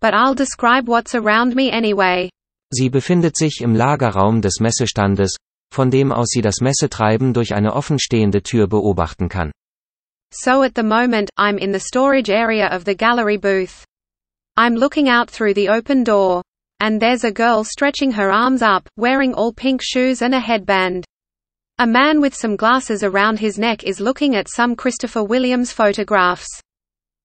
But 0.00 0.14
I'll 0.14 0.34
describe 0.34 0.88
what's 0.88 1.14
around 1.14 1.54
me 1.54 1.70
anyway. 1.70 2.30
Sie 2.72 2.88
befindet 2.88 3.36
sich 3.36 3.60
im 3.60 3.74
Lagerraum 3.74 4.40
des 4.40 4.60
Messestandes, 4.60 5.36
von 5.72 5.90
dem 5.90 6.12
aus 6.12 6.28
sie 6.30 6.40
das 6.40 6.60
Messetreiben 6.60 7.32
durch 7.32 7.54
eine 7.54 7.74
offenstehende 7.74 8.42
Tür 8.42 8.66
beobachten 8.66 9.28
kann. 9.28 9.52
So 10.32 10.62
at 10.62 10.74
the 10.74 10.82
moment, 10.82 11.30
I'm 11.38 11.58
in 11.58 11.72
the 11.72 11.80
storage 11.80 12.30
area 12.30 12.66
of 12.74 12.84
the 12.84 12.94
gallery 12.94 13.36
booth. 13.36 13.84
I'm 14.56 14.74
looking 14.76 15.08
out 15.08 15.30
through 15.30 15.54
the 15.54 15.68
open 15.68 16.04
door. 16.04 16.43
And 16.80 17.00
there's 17.00 17.24
a 17.24 17.32
girl 17.32 17.64
stretching 17.64 18.12
her 18.12 18.30
arms 18.30 18.62
up, 18.62 18.88
wearing 18.96 19.34
all 19.34 19.52
pink 19.52 19.80
shoes 19.82 20.22
and 20.22 20.34
a 20.34 20.40
headband. 20.40 21.04
A 21.78 21.86
man 21.86 22.20
with 22.20 22.34
some 22.34 22.56
glasses 22.56 23.02
around 23.02 23.40
his 23.40 23.58
neck 23.58 23.84
is 23.84 24.00
looking 24.00 24.36
at 24.36 24.48
some 24.48 24.76
Christopher 24.76 25.24
Williams 25.24 25.72
photographs. 25.72 26.46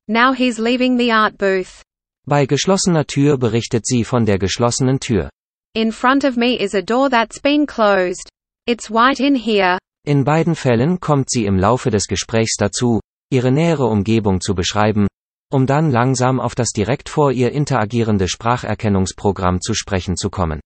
Now 0.08 0.34
he's 0.34 0.58
leaving 0.58 0.98
the 0.98 1.12
art 1.12 1.38
booth. 1.38 1.84
Bei 2.26 2.46
geschlossener 2.46 3.06
Tür 3.06 3.38
berichtet 3.38 3.86
sie 3.86 4.04
von 4.04 4.26
der 4.26 4.38
geschlossenen 4.38 5.00
Tür. 5.00 5.30
In 5.76 5.92
front 5.92 6.24
of 6.24 6.36
me 6.36 6.60
is 6.60 6.74
a 6.74 6.82
door 6.82 7.10
that's 7.10 7.40
been 7.40 7.68
closed. 7.68 8.28
It's 8.66 8.90
white 8.90 9.20
in 9.20 9.36
here. 9.36 9.78
In 10.06 10.24
beiden 10.24 10.56
Fällen 10.56 11.00
kommt 11.00 11.30
sie 11.30 11.46
im 11.46 11.58
Laufe 11.58 11.92
des 11.92 12.08
Gesprächs 12.08 12.56
dazu, 12.58 13.00
ihre 13.32 13.52
nähere 13.52 13.86
Umgebung 13.86 14.42
zu 14.42 14.56
beschreiben, 14.56 15.08
um 15.52 15.66
dann 15.66 15.92
langsam 15.92 16.40
auf 16.40 16.56
das 16.56 16.70
direkt 16.70 17.10
vor 17.10 17.32
ihr 17.32 17.52
interagierende 17.52 18.28
Spracherkennungsprogramm 18.28 19.62
zu 19.62 19.74
sprechen 19.74 20.16
zu 20.16 20.30
kommen. 20.30 20.60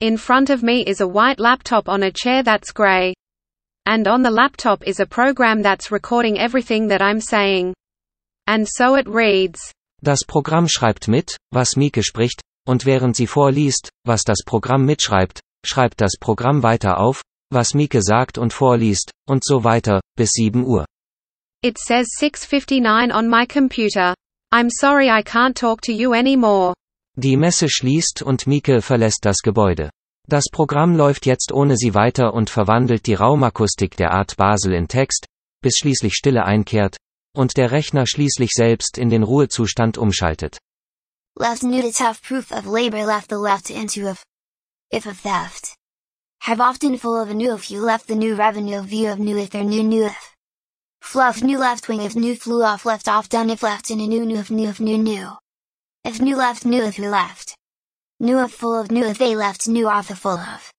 In 0.00 0.16
front 0.16 0.50
of 0.50 0.62
me 0.62 0.82
is 0.82 1.00
a 1.00 1.06
white 1.06 1.40
laptop 1.40 1.88
on 1.88 2.02
a 2.02 2.10
chair 2.10 2.42
that's 2.42 2.72
gray. 2.72 3.14
And 3.86 4.08
on 4.08 4.22
the 4.22 4.30
laptop 4.30 4.86
is 4.86 5.00
a 5.00 5.06
program 5.06 5.62
that's 5.62 5.90
recording 5.90 6.36
everything 6.36 6.88
that 6.88 7.00
I'm 7.00 7.20
saying. 7.20 7.74
And 8.46 8.66
so 8.68 8.96
it 8.96 9.06
reads. 9.06 9.72
Das 10.02 10.24
Programm 10.24 10.68
schreibt 10.68 11.08
mit, 11.08 11.36
was 11.52 11.76
Mieke 11.76 12.02
spricht, 12.02 12.40
und 12.66 12.86
während 12.86 13.16
sie 13.16 13.26
vorliest, 13.26 13.90
was 14.06 14.22
das 14.22 14.38
Programm 14.44 14.86
mitschreibt, 14.86 15.40
schreibt 15.64 16.00
das 16.00 16.12
Programm 16.18 16.62
weiter 16.62 16.98
auf, 16.98 17.22
was 17.52 17.74
Mieke 17.74 18.00
sagt 18.02 18.38
und 18.38 18.52
vorliest, 18.52 19.10
und 19.28 19.44
so 19.44 19.64
weiter, 19.64 20.00
bis 20.16 20.30
7 20.30 20.64
Uhr. 20.64 20.86
It 21.62 21.76
says 21.76 22.08
6:59 22.18 23.12
on 23.12 23.28
my 23.28 23.44
computer. 23.44 24.14
I'm 24.50 24.70
sorry 24.70 25.10
I 25.10 25.22
can't 25.22 25.54
talk 25.54 25.82
to 25.82 25.92
you 25.92 26.14
anymore. 26.14 26.72
Die 27.16 27.36
Messe 27.36 27.68
schließt 27.68 28.22
und 28.22 28.46
Mieke 28.46 28.80
verlässt 28.80 29.26
das 29.26 29.42
Gebäude. 29.42 29.90
Das 30.26 30.44
Programm 30.50 30.96
läuft 30.96 31.26
jetzt 31.26 31.52
ohne 31.52 31.76
sie 31.76 31.92
weiter 31.92 32.32
und 32.32 32.48
verwandelt 32.48 33.06
die 33.06 33.12
Raumakustik 33.12 33.94
der 33.98 34.12
Art 34.12 34.38
Basel 34.38 34.72
in 34.72 34.88
Text, 34.88 35.26
bis 35.60 35.76
schließlich 35.76 36.14
Stille 36.14 36.46
einkehrt, 36.46 36.96
und 37.36 37.58
der 37.58 37.72
Rechner 37.72 38.06
schließlich 38.06 38.52
selbst 38.54 38.96
in 38.96 39.10
den 39.10 39.22
Ruhezustand 39.22 39.98
umschaltet. 39.98 40.56
Left 41.36 41.62
new 41.62 41.82
to 41.82 41.90
tough 41.90 42.22
proof 42.22 42.52
of 42.52 42.64
labor 42.64 43.04
left 43.04 43.28
the 43.28 43.36
left 43.36 43.68
into 43.68 44.08
of 44.08 44.22
if 44.90 45.04
of 45.04 45.20
theft. 45.20 45.74
Have 46.44 46.62
often 46.62 46.96
full 46.96 47.20
of 47.20 47.28
a 47.28 47.34
new 47.34 47.54
if 47.54 47.70
you 47.70 47.84
left 47.84 48.06
the 48.06 48.14
new 48.14 48.34
revenue 48.34 48.80
view 48.82 49.12
of 49.12 49.18
new 49.18 49.36
if 49.36 49.50
their 49.50 49.64
new 49.64 49.82
new 49.82 50.06
if. 50.06 50.39
Fluff 51.12 51.42
new 51.42 51.58
left 51.58 51.88
wing 51.88 52.02
if 52.02 52.14
new 52.14 52.36
flew 52.36 52.62
off 52.62 52.86
left 52.86 53.08
off 53.08 53.28
done 53.28 53.50
if 53.50 53.64
left 53.64 53.90
in 53.90 53.98
a 53.98 54.06
new 54.06 54.24
new 54.24 54.36
if 54.36 54.48
new 54.48 54.68
if 54.68 54.78
new 54.78 54.96
new. 54.96 55.30
If 56.04 56.20
new 56.20 56.36
left 56.36 56.64
new 56.64 56.84
if 56.84 56.94
who 56.94 57.08
left. 57.08 57.56
New 58.20 58.38
if 58.38 58.52
full 58.52 58.78
of 58.78 58.92
new 58.92 59.04
if 59.06 59.18
they 59.18 59.34
left 59.34 59.66
new 59.66 59.88
off 59.88 60.10
of 60.10 60.20
full 60.20 60.38
of. 60.38 60.70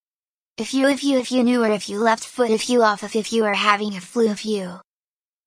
If 0.58 0.74
you 0.74 0.88
if 0.88 1.04
you 1.04 1.20
if 1.20 1.34
you 1.34 1.44
knew 1.44 1.62
or 1.66 1.72
if 1.72 1.90
you 1.90 2.00
left 2.00 2.24
foot 2.24 2.50
if 2.50 2.70
you 2.70 2.82
off 2.82 3.04
if 3.04 3.14
if 3.14 3.34
you 3.34 3.44
are 3.44 3.54
having 3.54 3.94
a 3.98 4.00
flu 4.00 4.30
if 4.30 4.46
you. 4.46 4.80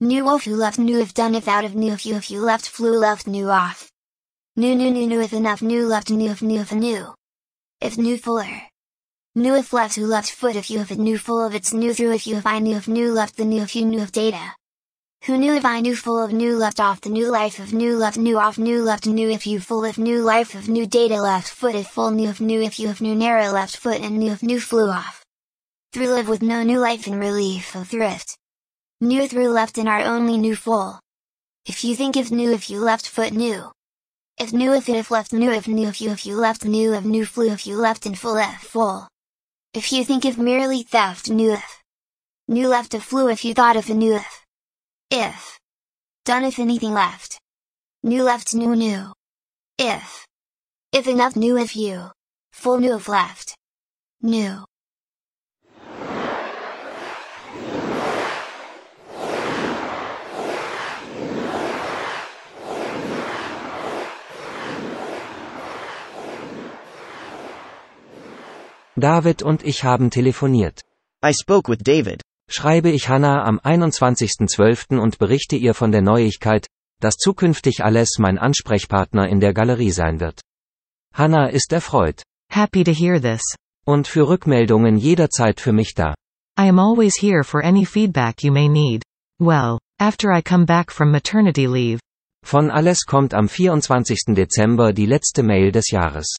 New 0.02 0.28
if 0.34 0.44
who 0.44 0.54
left 0.54 0.78
new 0.78 1.00
if 1.00 1.14
done 1.14 1.34
if 1.34 1.48
out 1.48 1.64
of 1.64 1.74
new 1.74 1.94
if 1.94 2.04
you 2.04 2.16
if 2.16 2.30
you 2.30 2.40
left 2.40 2.68
flew 2.68 2.98
left 2.98 3.26
new 3.26 3.48
off. 3.48 3.90
New 4.54 4.74
new 4.74 4.90
new 4.90 5.06
new 5.06 5.22
if 5.22 5.32
enough 5.32 5.62
new 5.62 5.86
left 5.86 6.10
new 6.10 6.30
if 6.30 6.42
new 6.42 6.60
if 6.60 6.72
new. 6.72 7.14
If 7.80 7.96
new 7.96 8.18
fuller. 8.18 8.64
New 9.34 9.54
if 9.54 9.72
left 9.72 9.96
who 9.96 10.04
left 10.04 10.30
foot 10.30 10.56
if 10.56 10.70
you 10.70 10.80
if 10.80 10.92
it 10.92 10.98
new 10.98 11.16
full 11.16 11.42
of 11.42 11.54
its 11.54 11.72
new 11.72 11.94
through 11.94 12.12
if 12.12 12.26
you 12.26 12.36
if 12.36 12.44
I 12.44 12.58
knew 12.58 12.76
if 12.76 12.86
new 12.86 13.14
left 13.14 13.38
the 13.38 13.46
new 13.46 13.62
if 13.62 13.74
you 13.74 13.86
knew 13.86 14.00
if 14.00 14.12
data. 14.12 14.54
Who 15.26 15.38
knew 15.38 15.54
if 15.54 15.64
I 15.64 15.80
knew 15.80 15.96
full 15.96 16.22
of 16.22 16.34
new 16.34 16.54
left 16.54 16.78
off 16.78 17.00
the 17.00 17.08
new 17.08 17.30
life 17.30 17.58
of 17.58 17.72
new 17.72 17.96
left 17.96 18.18
new 18.18 18.38
off 18.38 18.58
new 18.58 18.82
left 18.82 19.06
new 19.06 19.30
if 19.30 19.46
you 19.46 19.58
full 19.58 19.82
if 19.84 19.96
new 19.96 20.20
life 20.20 20.54
of 20.54 20.68
new 20.68 20.86
data 20.86 21.18
left 21.18 21.48
foot 21.48 21.74
if 21.74 21.86
full 21.86 22.10
new 22.10 22.28
if 22.28 22.42
new 22.42 22.60
if 22.60 22.78
you 22.78 22.90
if 22.90 23.00
new 23.00 23.14
narrow 23.14 23.50
left 23.50 23.74
foot 23.74 24.02
and 24.02 24.18
new 24.18 24.32
if 24.32 24.42
new 24.42 24.60
flew 24.60 24.90
off. 24.90 25.24
Through 25.94 26.08
live 26.08 26.28
with 26.28 26.42
no 26.42 26.62
new 26.62 26.78
life 26.78 27.06
in 27.06 27.18
relief 27.18 27.74
of 27.74 27.88
thrift. 27.88 28.36
New 29.00 29.26
through 29.26 29.48
left 29.48 29.78
in 29.78 29.88
our 29.88 30.02
only 30.02 30.36
new 30.36 30.54
full. 30.54 31.00
If 31.64 31.84
you 31.84 31.96
think 31.96 32.18
if 32.18 32.30
new 32.30 32.52
if 32.52 32.68
you 32.68 32.80
left 32.80 33.08
foot 33.08 33.32
new. 33.32 33.72
If 34.36 34.52
new 34.52 34.74
if 34.74 34.90
it 34.90 34.96
if 34.96 35.10
left 35.10 35.32
new 35.32 35.52
if 35.52 35.66
new 35.66 35.88
if 35.88 36.02
you 36.02 36.10
if 36.10 36.26
you 36.26 36.36
left 36.36 36.66
new 36.66 36.92
if 36.92 37.04
new 37.06 37.24
flew 37.24 37.50
if 37.50 37.66
you 37.66 37.78
left 37.78 38.04
in 38.04 38.14
full 38.14 38.36
f 38.36 38.62
full. 38.62 39.08
If 39.72 39.90
you 39.90 40.04
think 40.04 40.26
if 40.26 40.36
merely 40.36 40.82
theft 40.82 41.30
new 41.30 41.52
if. 41.52 41.82
New 42.46 42.68
left 42.68 42.92
a 42.92 43.00
flew 43.00 43.30
if 43.30 43.42
you 43.42 43.54
thought 43.54 43.78
of 43.78 43.88
a 43.88 43.94
new 43.94 44.16
if. 44.16 44.43
If. 45.10 45.58
Done 46.24 46.44
if 46.44 46.58
anything 46.58 46.92
left. 46.92 47.38
New 48.02 48.22
left 48.22 48.54
new 48.54 48.74
new. 48.74 49.12
If. 49.78 50.26
If 50.92 51.06
enough 51.06 51.36
new 51.36 51.58
if 51.58 51.76
you. 51.76 52.10
Full 52.52 52.78
new 52.80 52.96
if 52.96 53.08
left. 53.08 53.54
New. 54.22 54.64
David 68.96 69.42
und 69.42 69.62
ich 69.64 69.84
haben 69.84 70.10
telefoniert. 70.10 70.80
I 71.22 71.32
spoke 71.32 71.68
with 71.68 71.84
David. 71.84 72.23
Schreibe 72.48 72.90
ich 72.90 73.08
Hannah 73.08 73.44
am 73.44 73.58
21.12. 73.58 74.98
und 74.98 75.18
berichte 75.18 75.56
ihr 75.56 75.74
von 75.74 75.92
der 75.92 76.02
Neuigkeit, 76.02 76.66
dass 77.00 77.16
zukünftig 77.16 77.84
alles 77.84 78.18
mein 78.18 78.38
Ansprechpartner 78.38 79.28
in 79.28 79.40
der 79.40 79.54
Galerie 79.54 79.90
sein 79.90 80.20
wird. 80.20 80.40
Hannah 81.12 81.48
ist 81.48 81.72
erfreut. 81.72 82.22
Happy 82.50 82.84
to 82.84 82.92
hear 82.92 83.20
this. 83.20 83.42
Und 83.86 84.08
für 84.08 84.28
Rückmeldungen 84.28 84.96
jederzeit 84.96 85.60
für 85.60 85.72
mich 85.72 85.94
da. 85.94 86.14
I 86.58 86.68
am 86.68 86.78
always 86.78 87.16
here 87.20 87.44
for 87.44 87.64
any 87.64 87.84
feedback 87.84 88.42
you 88.42 88.52
may 88.52 88.68
need. 88.68 89.02
Well, 89.40 89.78
after 90.00 90.32
I 90.32 90.40
come 90.42 90.66
back 90.66 90.92
from 90.92 91.10
maternity 91.10 91.66
leave. 91.66 92.00
Von 92.44 92.70
alles 92.70 93.04
kommt 93.06 93.34
am 93.34 93.48
24. 93.48 94.34
Dezember 94.34 94.92
die 94.92 95.06
letzte 95.06 95.42
Mail 95.42 95.72
des 95.72 95.90
Jahres. 95.90 96.36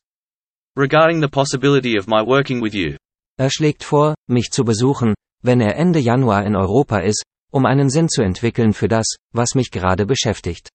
Regarding 0.78 1.20
the 1.22 1.28
possibility 1.28 1.98
of 1.98 2.08
my 2.08 2.22
working 2.26 2.62
with 2.62 2.74
you. 2.74 2.96
Er 3.38 3.50
schlägt 3.50 3.84
vor, 3.84 4.16
mich 4.28 4.52
zu 4.52 4.64
besuchen, 4.64 5.14
wenn 5.46 5.62
er 5.62 5.76
Ende 5.76 6.00
Januar 6.00 6.46
in 6.46 6.56
Europa 6.56 7.00
ist, 7.00 7.24
um 7.52 7.66
einen 7.66 7.90
Sinn 7.90 8.10
zu 8.10 8.22
entwickeln 8.22 8.74
für 8.74 8.88
das, 8.88 9.06
was 9.34 9.56
mich 9.56 9.72
gerade 9.72 10.06
beschäftigt. 10.06 10.70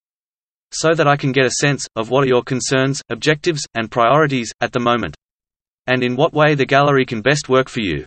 So 0.73 0.93
that 0.95 1.05
I 1.05 1.17
can 1.17 1.33
get 1.33 1.45
a 1.45 1.51
sense 1.51 1.87
of 1.95 2.09
what 2.09 2.23
are 2.23 2.33
your 2.33 2.43
concerns, 2.43 3.01
objectives, 3.09 3.65
and 3.73 3.89
priorities 3.89 4.51
at 4.59 4.71
the 4.73 4.79
moment. 4.79 5.15
And 5.87 6.03
in 6.03 6.15
what 6.17 6.33
way 6.33 6.55
the 6.55 6.65
gallery 6.65 7.05
can 7.05 7.21
best 7.21 7.49
work 7.49 7.69
for 7.69 7.81
you. 7.81 8.05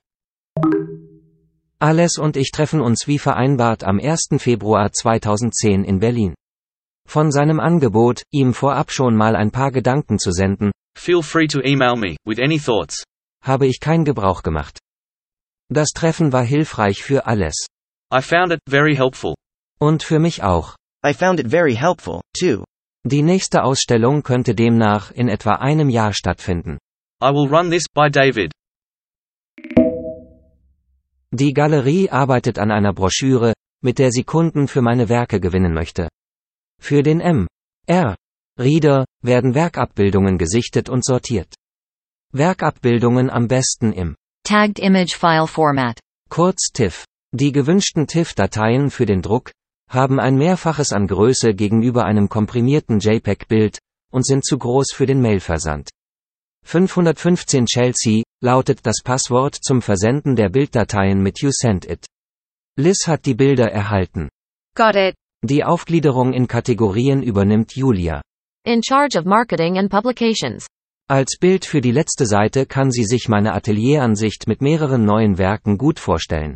Alles 1.79 2.17
und 2.19 2.37
ich 2.37 2.51
treffen 2.51 2.81
uns 2.81 3.07
wie 3.07 3.19
vereinbart 3.19 3.85
am 3.85 4.01
1. 4.01 4.29
Februar 4.39 4.91
2010 4.93 5.85
in 5.85 5.99
Berlin. 5.99 6.35
Von 7.07 7.31
seinem 7.31 7.61
Angebot, 7.61 8.23
ihm 8.33 8.55
vorab 8.55 8.91
schon 8.91 9.15
mal 9.15 9.37
ein 9.37 9.51
paar 9.51 9.71
Gedanken 9.71 10.19
zu 10.19 10.33
senden, 10.33 10.73
Feel 10.97 11.23
free 11.23 11.47
to 11.47 11.61
email 11.61 11.97
me 11.97 12.17
with 12.25 12.39
any 12.39 12.59
thoughts. 12.59 13.05
habe 13.45 13.67
ich 13.67 13.81
keinen 13.81 14.05
Gebrauch 14.05 14.43
gemacht. 14.43 14.79
Das 15.71 15.89
Treffen 15.91 16.33
war 16.33 16.45
hilfreich 16.45 17.03
für 17.03 17.27
alles. 17.27 17.67
I 18.13 18.21
found 18.21 18.53
it 18.53 18.61
very 18.69 18.97
helpful. 18.97 19.35
Und 19.81 20.03
für 20.03 20.19
mich 20.19 20.43
auch. 20.43 20.77
I 21.05 21.13
found 21.13 21.41
it 21.41 21.49
very 21.49 21.75
helpful, 21.75 22.21
too. 22.39 22.65
Die 23.07 23.23
nächste 23.23 23.65
Ausstellung 23.65 24.23
könnte 24.23 24.55
demnach 24.55 25.11
in 25.11 25.29
etwa 25.29 25.57
einem 25.57 25.91
Jahr 25.91 26.13
stattfinden. 26.13 26.79
I 27.23 27.33
will 27.33 27.49
run 27.49 27.71
this 27.71 27.85
by 27.93 28.11
David. 28.11 28.53
Die 31.33 31.53
Galerie 31.53 32.11
arbeitet 32.11 32.59
an 32.59 32.71
einer 32.71 32.93
Broschüre, 32.93 33.55
mit 33.83 33.99
der 33.99 34.11
sie 34.13 34.25
Kunden 34.25 34.69
für 34.69 34.83
meine 34.83 35.09
Werke 35.09 35.41
gewinnen 35.41 35.75
möchte. 35.75 36.09
Für 36.81 37.03
den 37.03 37.21
M. 37.21 37.47
R. 37.87 38.17
Reader 38.59 39.05
werden 39.23 39.55
Werkabbildungen 39.55 40.39
gesichtet 40.39 40.89
und 40.89 41.05
sortiert. 41.05 41.55
Werkabbildungen 42.33 43.31
am 43.31 43.49
besten 43.49 43.93
im 43.93 44.15
Tagged 44.47 44.79
Image 44.79 45.15
File 45.15 45.47
Format. 45.47 45.99
Kurz 46.29 46.71
TIFF. 46.71 47.07
Die 47.35 47.51
gewünschten 47.51 48.07
TIFF-Dateien 48.07 48.91
für 48.91 49.07
den 49.07 49.23
Druck 49.23 49.53
haben 49.89 50.21
ein 50.21 50.37
Mehrfaches 50.37 50.93
an 50.93 51.07
Größe 51.07 51.55
gegenüber 51.55 52.05
einem 52.05 52.29
komprimierten 52.29 52.99
JPEG-Bild 52.99 53.79
und 54.13 54.27
sind 54.27 54.45
zu 54.45 54.59
groß 54.59 54.93
für 54.93 55.07
den 55.07 55.23
Mailversand. 55.23 55.89
515 56.67 57.65
Chelsea 57.65 58.23
lautet 58.43 58.81
das 58.85 58.97
Passwort 59.03 59.57
zum 59.63 59.81
Versenden 59.81 60.37
der 60.37 60.51
Bilddateien 60.51 61.23
mit 61.23 61.41
You 61.41 61.49
Sent 61.51 61.87
It. 61.87 62.05
Liz 62.77 63.07
hat 63.07 63.25
die 63.25 63.35
Bilder 63.35 63.73
erhalten. 63.73 64.29
Got 64.77 64.95
it. 64.95 65.15
Die 65.43 65.65
Aufgliederung 65.65 66.35
in 66.35 66.49
Kategorien 66.49 67.23
übernimmt 67.23 67.75
Julia. 67.77 68.21
In 68.67 68.83
charge 68.83 69.19
of 69.19 69.25
marketing 69.25 69.79
and 69.79 69.91
publications. 69.91 70.67
Als 71.07 71.37
Bild 71.39 71.67
für 71.67 71.83
die 71.83 71.91
letzte 71.91 72.25
Seite 72.25 72.65
kann 72.65 72.91
sie 72.91 73.05
sich 73.05 73.29
meine 73.29 73.53
Atelieransicht 73.53 74.47
mit 74.47 74.63
mehreren 74.63 75.05
neuen 75.05 75.37
Werken 75.37 75.77
gut 75.77 75.99
vorstellen. 75.99 76.55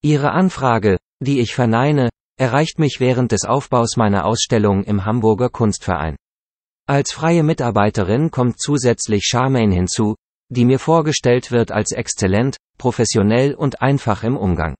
Ihre 0.00 0.30
Anfrage, 0.30 0.96
die 1.20 1.40
ich 1.40 1.56
verneine, 1.56 2.08
erreicht 2.38 2.78
mich 2.78 3.00
während 3.00 3.32
des 3.32 3.44
Aufbaus 3.44 3.96
meiner 3.96 4.26
Ausstellung 4.26 4.84
im 4.84 5.04
Hamburger 5.04 5.48
Kunstverein. 5.48 6.14
Als 6.86 7.12
freie 7.12 7.42
Mitarbeiterin 7.42 8.30
kommt 8.30 8.60
zusätzlich 8.60 9.24
Charmaine 9.24 9.74
hinzu, 9.74 10.14
die 10.50 10.64
mir 10.64 10.78
vorgestellt 10.78 11.50
wird 11.50 11.72
als 11.72 11.90
exzellent, 11.90 12.56
professionell 12.78 13.54
und 13.54 13.82
einfach 13.82 14.22
im 14.22 14.36
Umgang. 14.36 14.76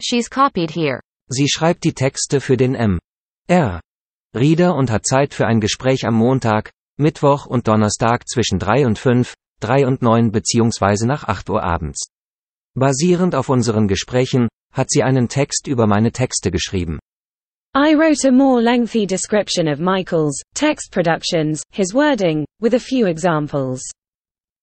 She's 0.00 0.30
copied 0.30 0.70
here. 0.70 1.00
Sie 1.28 1.48
schreibt 1.48 1.82
die 1.82 1.94
Texte 1.94 2.40
für 2.40 2.56
den 2.56 2.76
M. 2.76 3.00
R. 3.48 3.80
Reader 4.36 4.76
und 4.76 4.92
hat 4.92 5.06
Zeit 5.06 5.34
für 5.34 5.46
ein 5.46 5.60
Gespräch 5.60 6.06
am 6.06 6.14
Montag, 6.14 6.70
Mittwoch 7.02 7.44
und 7.44 7.68
Donnerstag 7.68 8.26
zwischen 8.28 8.58
3 8.58 8.86
und 8.86 8.98
5, 8.98 9.34
3 9.60 9.86
und 9.86 10.00
9 10.00 10.32
bzw. 10.32 11.04
nach 11.06 11.24
8 11.24 11.50
Uhr 11.50 11.62
abends. 11.62 12.06
Basierend 12.74 13.34
auf 13.34 13.50
unseren 13.50 13.86
Gesprächen, 13.88 14.48
hat 14.72 14.90
sie 14.90 15.02
einen 15.02 15.28
Text 15.28 15.66
über 15.66 15.86
meine 15.86 16.12
Texte 16.12 16.50
geschrieben. 16.50 16.98
I 17.74 17.94
wrote 17.94 18.26
a 18.26 18.30
more 18.30 18.60
lengthy 18.60 19.06
description 19.06 19.68
of 19.68 19.78
Michael's 19.78 20.40
text 20.54 20.92
productions, 20.92 21.62
his 21.70 21.94
wording, 21.94 22.46
with 22.60 22.74
a 22.74 22.78
few 22.78 23.06
examples. 23.06 23.82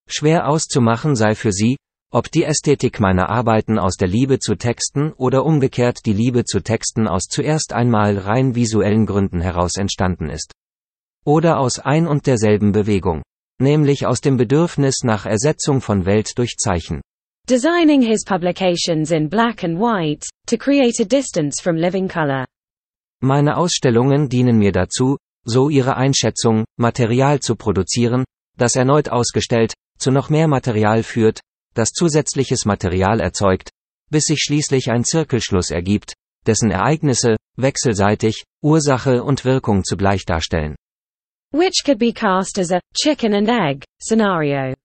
Schwer 0.07 0.47
auszumachen 0.47 1.15
sei 1.15 1.35
für 1.35 1.51
sie, 1.51 1.77
ob 2.11 2.31
die 2.31 2.43
Ästhetik 2.43 2.99
meiner 2.99 3.29
Arbeiten 3.29 3.77
aus 3.77 3.95
der 3.95 4.07
Liebe 4.07 4.39
zu 4.39 4.55
Texten 4.55 5.13
oder 5.13 5.45
umgekehrt 5.45 5.99
die 6.05 6.13
Liebe 6.13 6.43
zu 6.43 6.61
Texten 6.61 7.07
aus 7.07 7.23
zuerst 7.29 7.73
einmal 7.73 8.17
rein 8.17 8.55
visuellen 8.55 9.05
Gründen 9.05 9.41
heraus 9.41 9.75
entstanden 9.75 10.29
ist. 10.29 10.51
Oder 11.29 11.59
aus 11.59 11.77
ein 11.77 12.07
und 12.07 12.25
derselben 12.25 12.71
Bewegung. 12.71 13.21
Nämlich 13.61 14.07
aus 14.07 14.19
dem 14.19 14.35
Bedürfnis 14.35 15.03
nach 15.03 15.27
Ersetzung 15.27 15.79
von 15.79 16.07
Welt 16.07 16.35
durch 16.39 16.55
Zeichen. 16.57 17.01
Designing 17.47 18.01
his 18.01 18.23
publications 18.25 19.11
in 19.11 19.29
black 19.29 19.63
and 19.63 19.77
white, 19.77 20.27
to 20.47 20.57
create 20.57 20.99
a 20.99 21.03
distance 21.03 21.61
from 21.61 21.75
living 21.75 22.07
color. 22.07 22.45
Meine 23.21 23.57
Ausstellungen 23.57 24.27
dienen 24.27 24.57
mir 24.57 24.71
dazu, 24.71 25.17
so 25.45 25.69
ihre 25.69 25.97
Einschätzung, 25.97 26.65
Material 26.79 27.39
zu 27.41 27.55
produzieren, 27.55 28.25
das 28.57 28.75
erneut 28.75 29.09
ausgestellt, 29.09 29.75
zu 29.99 30.09
noch 30.09 30.31
mehr 30.31 30.47
Material 30.47 31.03
führt, 31.03 31.41
das 31.75 31.89
zusätzliches 31.89 32.65
Material 32.65 33.19
erzeugt, 33.19 33.69
bis 34.09 34.23
sich 34.23 34.39
schließlich 34.39 34.89
ein 34.89 35.03
Zirkelschluss 35.03 35.69
ergibt, 35.69 36.13
dessen 36.47 36.71
Ereignisse, 36.71 37.35
wechselseitig, 37.55 38.45
Ursache 38.63 39.23
und 39.23 39.45
Wirkung 39.45 39.83
zugleich 39.83 40.25
darstellen. 40.25 40.75
Which 41.51 41.81
could 41.83 41.97
be 41.97 42.13
cast 42.13 42.59
as 42.59 42.71
a 42.71 42.79
chicken 42.93 43.33
and 43.33 43.49
egg 43.49 43.83
scenario. 43.99 44.75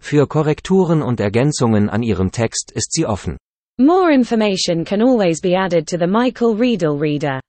Für 0.00 0.26
Korrekturen 0.28 1.02
und 1.02 1.18
Ergänzungen 1.18 1.90
an 1.90 2.02
ihrem 2.02 2.30
Text 2.30 2.70
ist 2.74 2.92
sie 2.92 3.04
offen. 3.04 3.36
More 3.78 4.12
information 4.12 4.84
can 4.84 5.02
always 5.02 5.40
be 5.40 5.56
added 5.56 5.88
to 5.88 5.98
the 5.98 6.06
Michael 6.06 6.54
Riedel 6.54 6.96
Reader. 6.96 7.40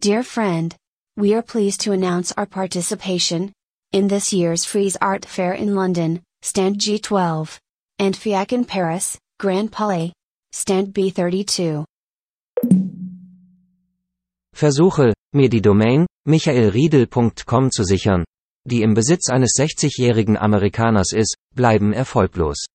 Dear 0.00 0.22
friend, 0.22 0.74
we 1.16 1.34
are 1.34 1.42
pleased 1.42 1.80
to 1.82 1.92
announce 1.92 2.32
our 2.32 2.46
participation 2.46 3.52
in 3.92 4.08
this 4.08 4.32
year's 4.32 4.64
Frieze 4.64 4.96
Art 5.02 5.26
Fair 5.26 5.54
in 5.54 5.74
London, 5.74 6.22
Stand 6.42 6.78
G12, 6.78 7.58
and 7.98 8.14
FIAC 8.14 8.52
in 8.52 8.64
Paris, 8.64 9.18
Grand 9.38 9.72
Palais, 9.72 10.12
Stand 10.52 10.94
B32. 10.94 11.84
Versuche, 14.54 15.12
mir 15.34 15.48
die 15.48 15.60
Domain 15.60 16.06
michaelriedel.com 16.26 17.70
zu 17.70 17.84
sichern, 17.84 18.24
die 18.64 18.82
im 18.82 18.94
Besitz 18.94 19.28
eines 19.30 19.52
60-jährigen 19.58 20.36
Amerikaners 20.36 21.12
ist, 21.12 21.36
bleiben 21.54 21.92
erfolglos. 21.92 22.66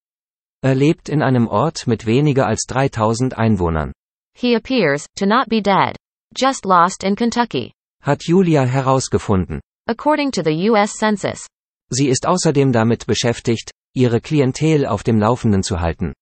Er 0.63 0.75
lebt 0.75 1.09
in 1.09 1.21
einem 1.21 1.47
Ort 1.47 1.87
mit 1.87 2.05
weniger 2.05 2.47
als 2.47 2.63
3000 2.67 3.37
Einwohnern. 3.37 3.91
He 4.35 4.55
appears 4.55 5.05
to 5.15 5.25
not 5.25 5.47
be 5.49 5.61
dead. 5.61 5.95
Just 6.35 6.65
lost 6.65 7.03
in 7.03 7.15
Kentucky. 7.15 7.73
Hat 8.01 8.23
Julia 8.23 8.63
herausgefunden. 8.63 9.59
According 9.87 10.31
to 10.31 10.41
the 10.41 10.69
US 10.69 10.93
Census. 10.93 11.45
Sie 11.89 12.07
ist 12.07 12.25
außerdem 12.25 12.71
damit 12.71 13.05
beschäftigt, 13.05 13.71
ihre 13.93 14.21
Klientel 14.21 14.87
auf 14.87 15.03
dem 15.03 15.19
Laufenden 15.19 15.61
zu 15.61 15.79
halten. 15.79 16.13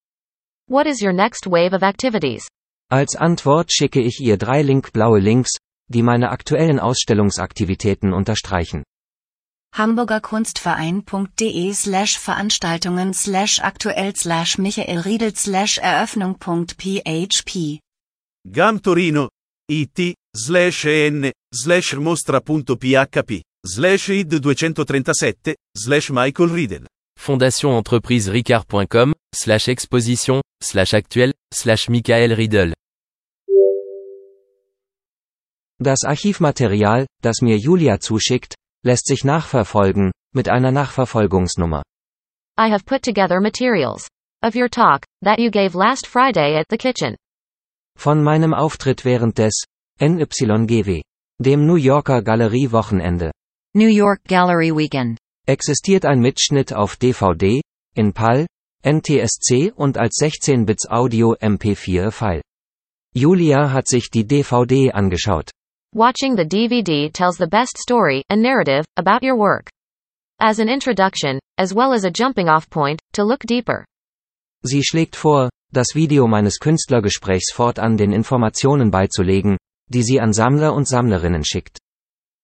What 0.68 0.88
is 0.88 1.02
your 1.02 1.14
next 1.14 1.46
wave 1.46 1.74
of 1.74 1.82
activities? 1.82 2.48
Als 2.90 3.16
Antwort 3.16 3.72
schicke 3.72 4.02
ich 4.02 4.20
ihr 4.20 4.38
drei 4.38 4.64
linkblaue 4.64 5.20
Links, 5.20 5.52
die 5.92 6.04
meine 6.04 6.32
aktuellen 6.32 6.80
Ausstellungsaktivitäten 6.80 8.14
unterstreichen. 8.14 8.84
hamburgerkunstverein.de 9.74 11.74
slash 11.74 12.18
Veranstaltungen 12.18 13.14
slash 13.14 13.62
aktuell 13.62 14.14
slash 14.16 14.58
Michael 14.58 15.00
Riedel 15.00 15.36
slash 15.36 15.80
Eröffnung.php 15.80 17.80
GAM 18.52 18.82
Torino, 18.82 19.30
it, 19.70 20.16
slash 20.36 20.86
en, 20.86 21.32
slash 21.54 21.96
mostra.php, 21.96 23.42
slash 23.64 24.10
id 24.10 24.42
237, 24.42 25.56
slash 25.78 26.10
Michael 26.10 26.50
Riedel. 26.50 26.88
Fondation 27.20 27.70
entreprise 27.70 28.30
ricard.com, 28.30 29.14
slash 29.34 29.68
exposition, 29.68 30.42
slash 30.60 30.96
actuel, 30.96 31.32
slash 31.54 31.88
Michael 31.88 32.36
Riedel. 32.36 32.74
Das 35.84 36.04
Archivmaterial, 36.06 37.08
das 37.24 37.42
mir 37.42 37.58
Julia 37.58 38.00
zuschickt, 38.00 38.54
lässt 38.86 39.08
sich 39.08 39.24
nachverfolgen, 39.24 40.12
mit 40.32 40.48
einer 40.48 40.72
Nachverfolgungsnummer. 40.72 41.82
I 42.60 42.70
have 42.70 42.86
put 42.86 43.02
together 43.02 43.42
materials 43.42 44.08
of 44.44 44.54
your 44.54 44.70
talk 44.70 45.06
that 45.24 45.40
you 45.40 45.50
gave 45.50 45.76
last 45.76 46.06
Friday 46.06 46.56
at 46.56 46.68
the 46.70 46.78
kitchen. 46.78 47.16
Von 47.98 48.22
meinem 48.22 48.54
Auftritt 48.54 49.06
während 49.06 49.40
des 49.40 49.64
NYGW, 50.00 51.02
dem 51.40 51.66
New 51.66 51.78
Yorker 51.78 52.22
Galerie 52.22 52.72
Wochenende. 52.72 53.32
New 53.74 53.90
York 53.90 54.24
Gallery 54.26 54.72
Weekend. 54.72 55.18
Existiert 55.48 56.06
ein 56.06 56.20
Mitschnitt 56.20 56.74
auf 56.74 56.96
DVD, 56.96 57.60
in 57.96 58.14
PAL, 58.14 58.46
NTSC 58.84 59.72
und 59.76 59.98
als 59.98 60.20
16-Bits 60.22 60.88
Audio 60.92 61.34
MP4-File. 61.34 62.42
Julia 63.16 63.72
hat 63.72 63.88
sich 63.88 64.12
die 64.12 64.28
DVD 64.28 64.92
angeschaut. 64.92 65.50
Watching 65.94 66.38
the 66.38 66.46
DVD 66.46 67.12
tells 67.12 67.36
the 67.36 67.48
best 67.48 67.78
story 67.78 68.24
and 68.30 68.42
narrative 68.42 68.86
about 68.96 69.24
your 69.24 69.36
work. 69.36 69.70
As 70.40 70.60
an 70.60 70.70
introduction, 70.70 71.38
as 71.58 71.74
well 71.74 71.92
as 71.92 72.06
a 72.06 72.10
jumping 72.10 72.48
off 72.48 72.70
point, 72.70 73.02
to 73.12 73.26
look 73.26 73.42
deeper. 73.42 73.84
Sie 74.64 74.84
schlägt 74.84 75.18
vor, 75.18 75.50
das 75.74 75.94
Video 75.94 76.28
meines 76.28 76.60
Künstlergesprächs 76.60 77.52
fortan 77.52 77.98
den 77.98 78.14
Informationen 78.14 78.90
beizulegen, 78.90 79.58
die 79.90 80.02
sie 80.02 80.22
an 80.22 80.32
Sammler 80.32 80.74
und 80.74 80.88
Sammlerinnen 80.88 81.44
schickt. 81.44 81.78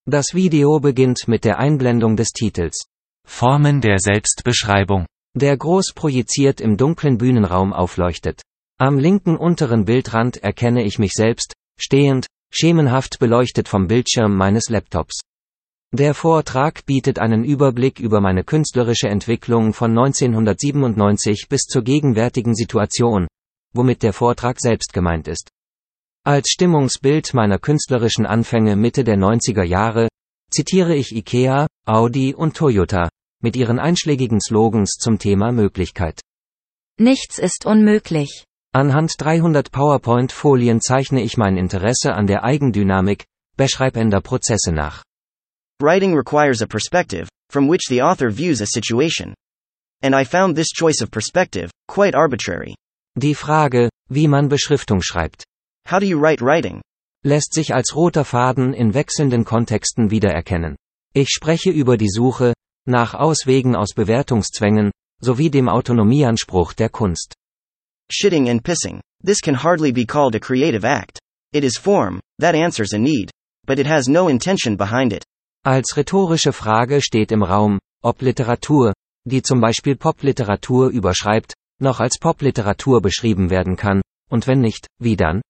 Das 0.05 0.33
Video 0.33 0.81
beginnt 0.81 1.29
mit 1.29 1.45
der 1.45 1.57
Einblendung 1.57 2.17
des 2.17 2.33
Titels. 2.33 2.83
Formen 3.25 3.79
der 3.79 3.99
Selbstbeschreibung. 3.99 5.05
Der 5.35 5.55
groß 5.55 5.93
projiziert 5.95 6.59
im 6.59 6.75
dunklen 6.75 7.17
Bühnenraum 7.17 7.71
aufleuchtet. 7.71 8.41
Am 8.77 8.99
linken 8.99 9.37
unteren 9.37 9.85
Bildrand 9.85 10.35
erkenne 10.43 10.83
ich 10.83 10.99
mich 10.99 11.13
selbst, 11.13 11.53
stehend, 11.79 12.27
schemenhaft 12.51 13.19
beleuchtet 13.19 13.67
vom 13.67 13.87
Bildschirm 13.87 14.35
meines 14.35 14.69
Laptops. 14.69 15.19
Der 15.93 16.13
Vortrag 16.13 16.85
bietet 16.85 17.17
einen 17.17 17.43
Überblick 17.43 17.99
über 17.99 18.19
meine 18.19 18.43
künstlerische 18.43 19.07
Entwicklung 19.07 19.73
von 19.73 19.91
1997 19.91 21.47
bis 21.49 21.61
zur 21.61 21.83
gegenwärtigen 21.83 22.55
Situation, 22.55 23.27
womit 23.73 24.03
der 24.03 24.13
Vortrag 24.13 24.59
selbst 24.59 24.91
gemeint 24.91 25.27
ist. 25.27 25.49
Als 26.25 26.49
Stimmungsbild 26.49 27.33
meiner 27.33 27.57
künstlerischen 27.57 28.25
Anfänge 28.25 28.75
Mitte 28.75 29.05
der 29.05 29.17
90er 29.17 29.63
Jahre, 29.63 30.09
zitiere 30.51 30.93
ich 30.93 31.15
IKEA, 31.15 31.67
Audi 31.85 32.33
und 32.35 32.57
Toyota, 32.57 33.07
mit 33.41 33.55
ihren 33.55 33.79
einschlägigen 33.79 34.41
Slogans 34.41 34.97
zum 34.99 35.19
Thema 35.19 35.51
Möglichkeit. 35.51 36.19
Nichts 36.99 37.37
ist 37.37 37.65
unmöglich. 37.65 38.46
Anhand 38.73 39.13
300 39.17 39.71
PowerPoint-Folien 39.71 40.81
zeichne 40.81 41.21
ich 41.21 41.37
mein 41.37 41.57
Interesse 41.57 42.13
an 42.13 42.27
der 42.27 42.43
Eigendynamik 42.43 43.25
beschreibender 43.57 44.21
Prozesse 44.21 44.71
nach. 44.71 45.03
Writing 45.81 46.15
requires 46.15 46.61
a 46.61 46.67
perspective, 46.67 47.27
from 47.51 47.69
which 47.69 47.83
the 47.87 48.01
author 48.01 48.29
views 48.29 48.61
a 48.61 48.65
situation. 48.65 49.33
And 50.03 50.13
I 50.13 50.25
found 50.25 50.55
this 50.55 50.67
choice 50.69 51.01
of 51.01 51.09
perspective 51.11 51.71
quite 51.87 52.15
arbitrary. 52.15 52.75
Die 53.17 53.33
Frage, 53.33 53.89
wie 54.09 54.27
man 54.27 54.47
Beschriftung 54.47 55.01
schreibt, 55.01 55.43
How 55.89 55.99
do 55.99 56.05
you 56.05 56.19
write 56.19 56.43
writing? 56.43 56.81
lässt 57.23 57.53
sich 57.53 57.73
als 57.73 57.95
roter 57.95 58.25
Faden 58.25 58.73
in 58.73 58.93
wechselnden 58.93 59.43
Kontexten 59.43 60.11
wiedererkennen. 60.11 60.75
Ich 61.13 61.29
spreche 61.29 61.71
über 61.71 61.97
die 61.97 62.09
Suche 62.09 62.53
nach 62.85 63.15
Auswegen 63.15 63.75
aus 63.75 63.93
Bewertungszwängen 63.95 64.91
sowie 65.19 65.49
dem 65.49 65.67
Autonomieanspruch 65.67 66.73
der 66.73 66.89
Kunst. 66.89 67.33
Shitting 68.11 68.49
and 68.49 68.63
pissing. 68.63 69.01
This 69.21 69.41
can 69.41 69.53
hardly 69.53 69.91
be 69.91 70.05
called 70.05 70.35
a 70.35 70.39
creative 70.39 70.85
act. 70.85 71.19
It 71.51 71.63
is 71.63 71.77
form, 71.77 72.21
that 72.39 72.55
answers 72.55 72.93
a 72.93 72.97
need. 72.97 73.31
But 73.65 73.79
it 73.79 73.85
has 73.85 74.07
no 74.07 74.29
intention 74.29 74.77
behind 74.77 75.11
it. 75.11 75.25
Als 75.65 75.97
rhetorische 75.97 76.53
Frage 76.53 77.01
steht 77.01 77.33
im 77.33 77.43
Raum, 77.43 77.79
ob 78.01 78.21
Literatur, 78.21 78.93
die 79.25 79.41
zum 79.41 79.59
Beispiel 79.59 79.97
Popliteratur 79.97 80.89
überschreibt, 80.89 81.53
noch 81.81 81.99
als 81.99 82.17
Popliteratur 82.17 83.01
beschrieben 83.01 83.49
werden 83.49 83.75
kann, 83.75 84.01
und 84.29 84.47
wenn 84.47 84.61
nicht, 84.61 84.87
wie 84.99 85.17
dann? 85.17 85.41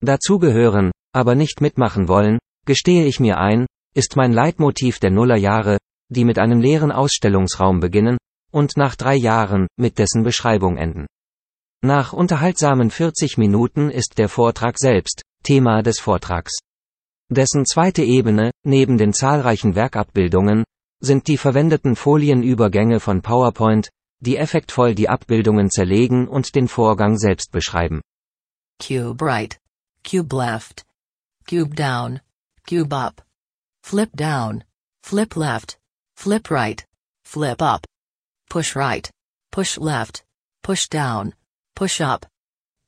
Dazu 0.00 0.38
gehören, 0.38 0.92
aber 1.14 1.34
nicht 1.34 1.62
mitmachen 1.62 2.06
wollen, 2.06 2.38
gestehe 2.66 3.06
ich 3.06 3.18
mir 3.18 3.38
ein, 3.38 3.66
ist 3.94 4.16
mein 4.16 4.32
Leitmotiv 4.32 4.98
der 4.98 5.10
Nullerjahre, 5.10 5.78
die 6.10 6.26
mit 6.26 6.38
einem 6.38 6.60
leeren 6.60 6.92
Ausstellungsraum 6.92 7.80
beginnen, 7.80 8.18
und 8.52 8.76
nach 8.76 8.94
drei 8.94 9.14
Jahren, 9.14 9.66
mit 9.78 9.98
dessen 9.98 10.22
Beschreibung 10.22 10.76
enden. 10.76 11.06
Nach 11.84 12.12
unterhaltsamen 12.12 12.90
40 12.90 13.38
Minuten 13.38 13.88
ist 13.88 14.18
der 14.18 14.28
Vortrag 14.28 14.78
selbst, 14.80 15.22
Thema 15.44 15.82
des 15.82 16.00
Vortrags. 16.00 16.58
Dessen 17.30 17.66
zweite 17.66 18.02
Ebene, 18.02 18.50
neben 18.64 18.98
den 18.98 19.12
zahlreichen 19.12 19.76
Werkabbildungen, 19.76 20.64
sind 21.00 21.28
die 21.28 21.36
verwendeten 21.36 21.94
Folienübergänge 21.94 22.98
von 22.98 23.22
PowerPoint, 23.22 23.90
die 24.18 24.36
effektvoll 24.36 24.96
die 24.96 25.08
Abbildungen 25.08 25.70
zerlegen 25.70 26.26
und 26.26 26.56
den 26.56 26.66
Vorgang 26.66 27.16
selbst 27.16 27.52
beschreiben. 27.52 28.00
Cube 28.80 29.24
right. 29.24 29.56
Cube 30.02 30.34
left. 30.34 30.84
Cube 31.48 31.76
down. 31.76 32.20
Cube 32.68 32.92
up. 32.92 33.24
Flip 33.84 34.10
down. 34.16 34.64
Flip 35.04 35.36
left. 35.36 35.78
Flip 36.16 36.50
right. 36.50 36.84
Flip 37.24 37.62
up. 37.62 37.86
Push 38.48 38.74
right. 38.74 39.08
Push 39.52 39.78
left. 39.78 40.24
Push 40.62 40.88
down. 40.88 41.34
Push 41.78 42.00
up. 42.00 42.26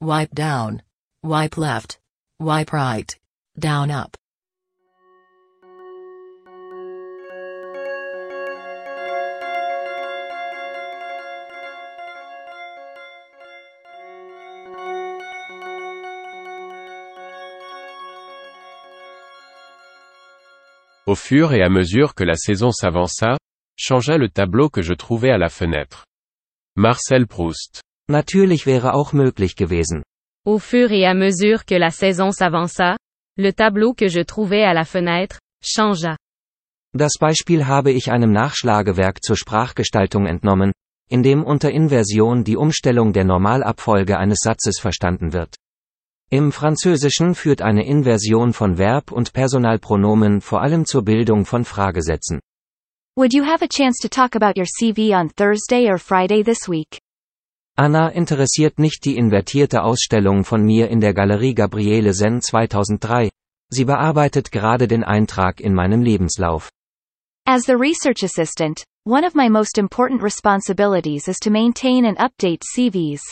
Wipe 0.00 0.34
down. 0.34 0.82
Wipe 1.22 1.56
left. 1.56 2.00
Wipe 2.40 2.72
right. 2.72 3.16
Down 3.56 3.88
up. 3.88 4.16
Au 21.06 21.14
fur 21.14 21.52
et 21.52 21.62
à 21.62 21.68
mesure 21.68 22.16
que 22.16 22.24
la 22.24 22.34
saison 22.34 22.72
s'avança, 22.72 23.38
changea 23.76 24.16
le 24.16 24.28
tableau 24.28 24.68
que 24.68 24.82
je 24.82 24.94
trouvais 24.94 25.30
à 25.30 25.38
la 25.38 25.48
fenêtre. 25.48 26.06
Marcel 26.74 27.28
Proust. 27.28 27.82
Natürlich 28.10 28.66
wäre 28.66 28.94
auch 28.94 29.12
möglich 29.12 29.54
gewesen. 29.54 30.02
Au 30.44 30.58
fur 30.58 30.90
et 30.90 31.06
à 31.06 31.14
mesure 31.14 31.64
que 31.64 31.76
la 31.78 31.90
saison 31.90 32.32
s'avança, 32.32 32.96
le 33.36 33.52
tableau 33.52 33.94
que 33.94 34.08
je 34.08 34.24
trouvais 34.24 34.64
à 34.64 34.74
la 34.74 34.84
fenêtre, 34.84 35.38
changea. 35.62 36.16
Das 36.92 37.12
Beispiel 37.20 37.68
habe 37.68 37.92
ich 37.92 38.10
einem 38.10 38.32
Nachschlagewerk 38.32 39.22
zur 39.22 39.36
Sprachgestaltung 39.36 40.26
entnommen, 40.26 40.72
in 41.08 41.22
dem 41.22 41.44
unter 41.44 41.70
Inversion 41.70 42.42
die 42.42 42.56
Umstellung 42.56 43.12
der 43.12 43.24
Normalabfolge 43.24 44.18
eines 44.18 44.38
Satzes 44.42 44.80
verstanden 44.80 45.32
wird. 45.32 45.54
Im 46.30 46.50
Französischen 46.50 47.36
führt 47.36 47.62
eine 47.62 47.86
Inversion 47.86 48.52
von 48.52 48.76
Verb 48.76 49.12
und 49.12 49.32
Personalpronomen 49.32 50.40
vor 50.40 50.62
allem 50.62 50.84
zur 50.84 51.04
Bildung 51.04 51.44
von 51.44 51.64
Fragesätzen. 51.64 52.40
Would 53.16 53.32
you 53.34 53.44
have 53.44 53.64
a 53.64 53.68
chance 53.68 53.98
to 54.02 54.08
talk 54.08 54.34
about 54.34 54.58
your 54.58 54.66
CV 54.66 55.14
on 55.14 55.30
Thursday 55.30 55.88
or 55.88 55.98
Friday 55.98 56.42
this 56.42 56.68
week? 56.68 56.98
Anna 57.80 58.10
interessiert 58.10 58.78
nicht 58.78 59.06
die 59.06 59.16
invertierte 59.16 59.82
Ausstellung 59.82 60.44
von 60.44 60.62
mir 60.62 60.90
in 60.90 61.00
der 61.00 61.14
Galerie 61.14 61.54
Gabriele 61.54 62.12
Sen 62.12 62.42
2003. 62.42 63.30
Sie 63.70 63.86
bearbeitet 63.86 64.52
gerade 64.52 64.86
den 64.86 65.02
Eintrag 65.02 65.60
in 65.60 65.72
meinem 65.72 66.02
Lebenslauf. 66.02 66.68
As 67.46 67.62
the 67.64 67.72
research 67.72 68.22
assistant, 68.22 68.84
one 69.06 69.26
of 69.26 69.34
my 69.34 69.48
most 69.48 69.78
important 69.78 70.22
responsibilities 70.22 71.26
is 71.26 71.38
to 71.38 71.48
maintain 71.50 72.04
and 72.04 72.18
update 72.18 72.60
CVs. 72.76 73.22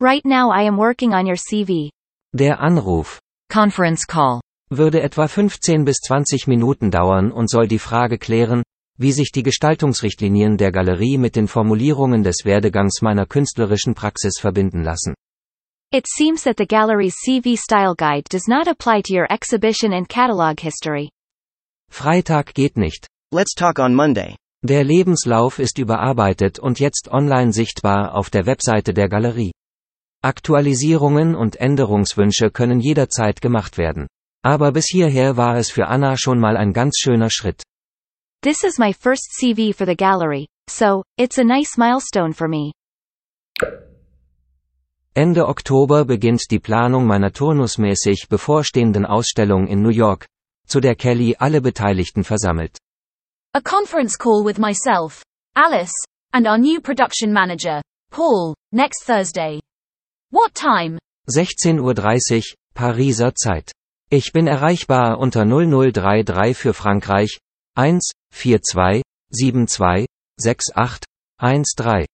Right 0.00 0.24
now 0.24 0.52
I 0.52 0.68
am 0.68 0.78
working 0.78 1.12
on 1.12 1.26
your 1.26 1.36
CV. 1.36 1.90
Der 2.32 2.60
Anruf 2.60 3.18
Conference 3.52 4.06
Call 4.06 4.40
würde 4.70 5.02
etwa 5.02 5.26
15 5.26 5.84
bis 5.84 5.96
20 5.96 6.46
Minuten 6.46 6.92
dauern 6.92 7.32
und 7.32 7.50
soll 7.50 7.66
die 7.66 7.80
Frage 7.80 8.18
klären, 8.18 8.62
wie 8.98 9.12
sich 9.12 9.32
die 9.32 9.42
Gestaltungsrichtlinien 9.42 10.56
der 10.56 10.72
Galerie 10.72 11.18
mit 11.18 11.36
den 11.36 11.48
Formulierungen 11.48 12.22
des 12.22 12.44
Werdegangs 12.44 13.02
meiner 13.02 13.26
künstlerischen 13.26 13.94
Praxis 13.94 14.34
verbinden 14.40 14.82
lassen. 14.82 15.14
It 15.92 16.06
seems 16.08 16.42
that 16.42 16.56
the 16.58 16.66
gallery's 16.66 17.14
CV 17.24 17.56
style 17.56 17.94
guide 17.96 18.24
does 18.30 18.48
not 18.48 18.66
apply 18.66 19.02
to 19.02 19.14
your 19.14 19.30
exhibition 19.30 19.92
and 19.92 20.08
catalog 20.08 20.60
history. 20.60 21.10
Freitag 21.90 22.54
geht 22.54 22.76
nicht. 22.76 23.06
Let's 23.32 23.54
talk 23.54 23.78
on 23.78 23.94
Monday. 23.94 24.36
Der 24.64 24.82
Lebenslauf 24.82 25.58
ist 25.58 25.78
überarbeitet 25.78 26.58
und 26.58 26.80
jetzt 26.80 27.08
online 27.10 27.52
sichtbar 27.52 28.14
auf 28.14 28.30
der 28.30 28.46
Webseite 28.46 28.94
der 28.94 29.08
Galerie. 29.08 29.52
Aktualisierungen 30.22 31.34
und 31.34 31.56
Änderungswünsche 31.56 32.50
können 32.50 32.80
jederzeit 32.80 33.40
gemacht 33.40 33.76
werden. 33.76 34.06
Aber 34.42 34.72
bis 34.72 34.86
hierher 34.86 35.36
war 35.36 35.56
es 35.56 35.70
für 35.70 35.86
Anna 35.86 36.16
schon 36.16 36.40
mal 36.40 36.56
ein 36.56 36.72
ganz 36.72 36.98
schöner 36.98 37.28
Schritt. 37.30 37.62
This 38.44 38.62
is 38.62 38.78
my 38.78 38.92
first 38.92 39.30
CV 39.40 39.74
for 39.74 39.86
the 39.86 39.94
gallery, 39.94 40.46
so, 40.68 41.02
it's 41.16 41.38
a 41.38 41.42
nice 41.42 41.78
milestone 41.78 42.34
for 42.34 42.46
me. 42.46 42.74
Ende 45.16 45.48
Oktober 45.48 46.04
beginnt 46.04 46.42
die 46.50 46.58
Planung 46.58 47.06
meiner 47.06 47.32
turnusmäßig 47.32 48.28
bevorstehenden 48.28 49.06
Ausstellung 49.06 49.66
in 49.66 49.80
New 49.80 49.88
York, 49.88 50.26
zu 50.66 50.80
der 50.80 50.94
Kelly 50.94 51.34
alle 51.38 51.62
Beteiligten 51.62 52.22
versammelt. 52.22 52.76
A 53.54 53.62
conference 53.62 54.18
call 54.18 54.44
with 54.44 54.58
myself, 54.58 55.22
Alice, 55.56 55.94
and 56.34 56.46
our 56.46 56.58
new 56.58 56.82
production 56.82 57.32
manager, 57.32 57.80
Paul, 58.10 58.54
next 58.72 59.06
Thursday. 59.06 59.58
What 60.30 60.54
time? 60.54 60.98
16.30 61.30 61.80
Uhr, 61.80 62.44
Pariser 62.74 63.34
Zeit. 63.34 63.72
Ich 64.10 64.34
bin 64.34 64.46
erreichbar 64.46 65.18
unter 65.18 65.46
0033 65.46 66.54
für 66.54 66.74
Frankreich, 66.74 67.38
1, 67.76 68.12
42, 68.34 69.02
72, 69.30 70.06
68, 70.74 71.06
13. 71.76 72.06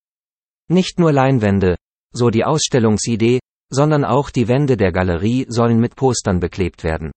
Nicht 0.68 0.98
nur 0.98 1.12
Leinwände, 1.12 1.76
so 2.12 2.30
die 2.30 2.44
Ausstellungsidee, 2.44 3.40
sondern 3.72 4.04
auch 4.04 4.30
die 4.30 4.46
Wände 4.46 4.76
der 4.76 4.92
Galerie 4.92 5.46
sollen 5.48 5.80
mit 5.80 5.96
Postern 5.96 6.38
beklebt 6.38 6.84
werden. 6.84 7.10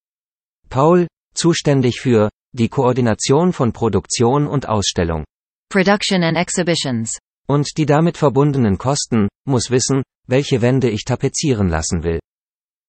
Paul, 0.69 1.07
zuständig 1.35 1.99
für 1.99 2.29
die 2.53 2.69
Koordination 2.69 3.51
von 3.53 3.73
Produktion 3.73 4.47
und 4.47 4.69
Ausstellung. 4.69 5.25
Production 5.69 6.23
and 6.23 6.37
Exhibitions. 6.37 7.17
Und 7.47 7.77
die 7.77 7.85
damit 7.85 8.17
verbundenen 8.17 8.77
Kosten, 8.77 9.27
muss 9.45 9.69
wissen, 9.69 10.03
welche 10.27 10.61
Wände 10.61 10.89
ich 10.89 11.03
tapezieren 11.03 11.67
lassen 11.67 12.03
will. 12.03 12.19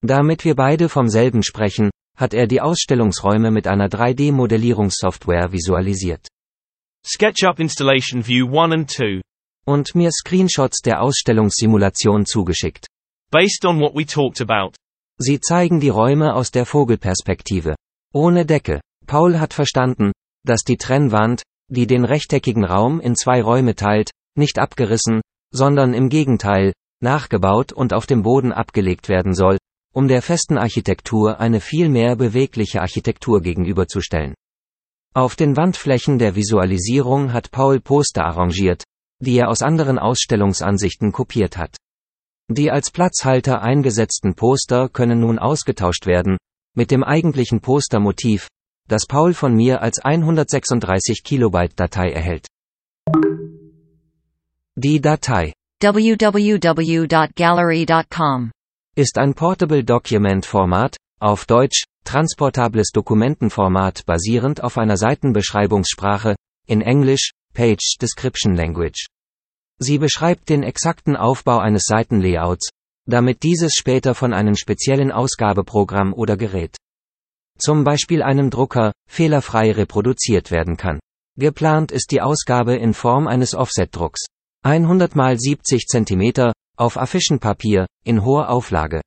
Damit 0.02 0.44
wir 0.44 0.54
beide 0.54 0.88
vom 0.88 1.08
selben 1.08 1.42
sprechen, 1.42 1.90
hat 2.16 2.34
er 2.34 2.46
die 2.46 2.60
Ausstellungsräume 2.60 3.50
mit 3.50 3.66
einer 3.66 3.88
3D-Modellierungssoftware 3.88 5.52
visualisiert. 5.52 6.28
SketchUp 7.06 7.58
Installation 7.58 8.26
View 8.26 8.46
1 8.58 8.72
and 8.72 8.90
2. 8.90 9.20
Und 9.66 9.94
mir 9.94 10.10
Screenshots 10.10 10.80
der 10.80 11.02
Ausstellungssimulation 11.02 12.26
zugeschickt. 12.26 12.86
Based 13.30 13.64
on 13.64 13.80
what 13.80 13.94
we 13.94 14.06
talked 14.06 14.40
about. 14.40 14.76
Sie 15.18 15.40
zeigen 15.40 15.80
die 15.80 15.88
Räume 15.88 16.34
aus 16.34 16.50
der 16.50 16.66
Vogelperspektive. 16.66 17.74
Ohne 18.12 18.46
Decke. 18.46 18.80
Paul 19.06 19.38
hat 19.38 19.54
verstanden, 19.54 20.12
dass 20.44 20.62
die 20.62 20.76
Trennwand, 20.76 21.42
die 21.68 21.86
den 21.86 22.04
rechteckigen 22.04 22.64
Raum 22.64 23.00
in 23.00 23.16
zwei 23.16 23.42
Räume 23.42 23.74
teilt, 23.74 24.10
nicht 24.36 24.58
abgerissen, 24.58 25.20
sondern 25.52 25.94
im 25.94 26.08
Gegenteil, 26.08 26.72
nachgebaut 27.00 27.72
und 27.72 27.92
auf 27.92 28.06
dem 28.06 28.22
Boden 28.22 28.52
abgelegt 28.52 29.08
werden 29.08 29.34
soll, 29.34 29.58
um 29.94 30.08
der 30.08 30.22
festen 30.22 30.58
Architektur 30.58 31.40
eine 31.40 31.60
viel 31.60 31.88
mehr 31.88 32.16
bewegliche 32.16 32.80
Architektur 32.80 33.40
gegenüberzustellen. 33.40 34.34
Auf 35.14 35.36
den 35.36 35.56
Wandflächen 35.56 36.18
der 36.18 36.34
Visualisierung 36.34 37.32
hat 37.32 37.52
Paul 37.52 37.80
Poster 37.80 38.24
arrangiert, 38.24 38.82
die 39.20 39.36
er 39.36 39.48
aus 39.48 39.62
anderen 39.62 40.00
Ausstellungsansichten 40.00 41.12
kopiert 41.12 41.56
hat. 41.56 41.76
Die 42.50 42.72
als 42.72 42.90
Platzhalter 42.90 43.62
eingesetzten 43.62 44.34
Poster 44.34 44.88
können 44.88 45.20
nun 45.20 45.38
ausgetauscht 45.38 46.06
werden, 46.06 46.38
mit 46.74 46.90
dem 46.90 47.04
eigentlichen 47.04 47.60
Postermotiv, 47.60 48.48
das 48.88 49.06
Paul 49.06 49.32
von 49.32 49.54
mir 49.54 49.80
als 49.80 50.00
136 50.00 51.22
Kilobyte 51.22 51.76
Datei 51.76 52.10
erhält. 52.10 52.48
Die 54.76 55.00
Datei 55.00 55.52
www.gallery.com 55.80 58.50
ist 58.96 59.18
ein 59.18 59.34
Portable 59.34 59.82
Document 59.82 60.46
Format, 60.46 60.96
auf 61.20 61.46
Deutsch, 61.46 61.84
transportables 62.04 62.90
Dokumentenformat 62.92 64.06
basierend 64.06 64.62
auf 64.62 64.78
einer 64.78 64.96
Seitenbeschreibungssprache, 64.96 66.36
in 66.66 66.80
Englisch, 66.80 67.30
Page 67.54 67.96
Description 68.00 68.54
Language. 68.54 69.06
Sie 69.78 69.98
beschreibt 69.98 70.48
den 70.48 70.62
exakten 70.62 71.16
Aufbau 71.16 71.58
eines 71.58 71.82
Seitenlayouts, 71.86 72.68
damit 73.06 73.42
dieses 73.42 73.74
später 73.74 74.14
von 74.14 74.32
einem 74.32 74.54
speziellen 74.54 75.10
Ausgabeprogramm 75.10 76.14
oder 76.14 76.36
Gerät, 76.36 76.76
zum 77.58 77.84
Beispiel 77.84 78.22
einem 78.22 78.50
Drucker, 78.50 78.92
fehlerfrei 79.08 79.72
reproduziert 79.72 80.50
werden 80.50 80.76
kann. 80.76 81.00
Geplant 81.36 81.90
ist 81.90 82.10
die 82.10 82.20
Ausgabe 82.20 82.76
in 82.76 82.94
Form 82.94 83.26
eines 83.26 83.54
Offsetdrucks. 83.54 84.26
100 84.62 85.14
x 85.14 85.42
70 85.42 85.86
cm, 85.86 86.52
auf 86.76 86.96
Affischenpapier, 86.96 87.86
in 88.04 88.24
hoher 88.24 88.50
Auflage. 88.50 89.00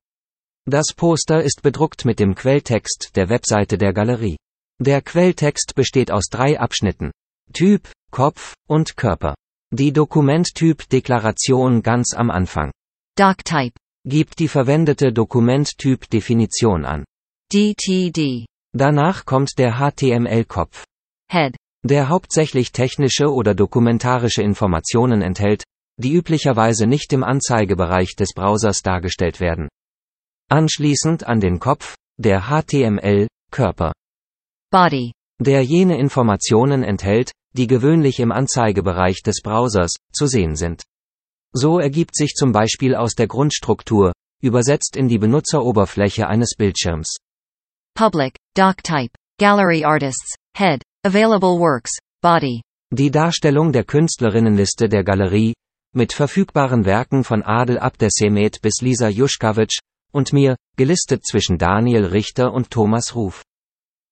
Das 0.65 0.87
Poster 0.95 1.43
ist 1.43 1.61
bedruckt 1.61 2.05
mit 2.05 2.19
dem 2.19 2.35
Quelltext 2.35 3.15
der 3.15 3.29
Webseite 3.29 3.77
der 3.77 3.93
Galerie. 3.93 4.37
Der 4.79 5.01
Quelltext 5.01 5.73
besteht 5.75 6.11
aus 6.11 6.25
drei 6.29 6.59
Abschnitten. 6.59 7.11
Typ, 7.53 7.89
Kopf 8.11 8.53
und 8.67 8.97
Körper. 8.97 9.35
Die 9.73 9.91
Dokumenttyp-Deklaration 9.91 11.81
ganz 11.81 12.13
am 12.13 12.29
Anfang. 12.29 12.71
Doctype. 13.17 13.73
Gibt 14.05 14.39
die 14.39 14.47
verwendete 14.47 15.11
Dokumenttyp-Definition 15.11 16.85
an. 16.85 17.05
DTD. 17.51 18.45
Danach 18.73 19.25
kommt 19.25 19.57
der 19.57 19.79
HTML-Kopf. 19.79 20.85
Head. 21.29 21.55
Der 21.83 22.09
hauptsächlich 22.09 22.71
technische 22.71 23.31
oder 23.33 23.55
dokumentarische 23.55 24.41
Informationen 24.41 25.21
enthält, 25.21 25.63
die 25.97 26.13
üblicherweise 26.13 26.87
nicht 26.87 27.11
im 27.13 27.23
Anzeigebereich 27.23 28.15
des 28.15 28.29
Browsers 28.33 28.81
dargestellt 28.81 29.39
werden. 29.39 29.67
Anschließend 30.49 31.25
an 31.25 31.39
den 31.39 31.59
Kopf, 31.59 31.95
der 32.17 32.43
HTML-Körper. 32.47 33.91
Body. 34.71 35.13
Der 35.39 35.61
jene 35.61 35.97
Informationen 35.97 36.83
enthält, 36.83 37.31
die 37.53 37.67
gewöhnlich 37.67 38.19
im 38.19 38.31
Anzeigebereich 38.31 39.21
des 39.23 39.41
Browsers 39.41 39.93
zu 40.13 40.27
sehen 40.27 40.55
sind. 40.55 40.83
So 41.53 41.79
ergibt 41.79 42.15
sich 42.15 42.33
zum 42.33 42.51
Beispiel 42.51 42.95
aus 42.95 43.13
der 43.13 43.27
Grundstruktur, 43.27 44.13
übersetzt 44.41 44.95
in 44.95 45.07
die 45.07 45.17
Benutzeroberfläche 45.17 46.27
eines 46.27 46.55
Bildschirms. 46.55 47.17
Public, 47.95 48.35
Doctype, 48.55 49.15
Gallery 49.39 49.83
Artists, 49.83 50.35
Head, 50.55 50.83
Available 51.03 51.59
Works, 51.59 51.97
Body. 52.21 52.61
Die 52.91 53.11
Darstellung 53.11 53.71
der 53.71 53.83
Künstlerinnenliste 53.83 54.87
der 54.87 55.03
Galerie, 55.03 55.53
mit 55.93 56.13
verfügbaren 56.13 56.85
Werken 56.85 57.23
von 57.23 57.43
Adel 57.43 57.79
Abdesemet 57.79 58.61
bis 58.61 58.81
Lisa 58.81 59.07
Juschkowitsch, 59.07 59.79
und 60.11 60.33
mir, 60.33 60.55
gelistet 60.75 61.25
zwischen 61.25 61.57
Daniel 61.57 62.05
Richter 62.05 62.53
und 62.53 62.71
Thomas 62.71 63.15
Ruf. 63.15 63.43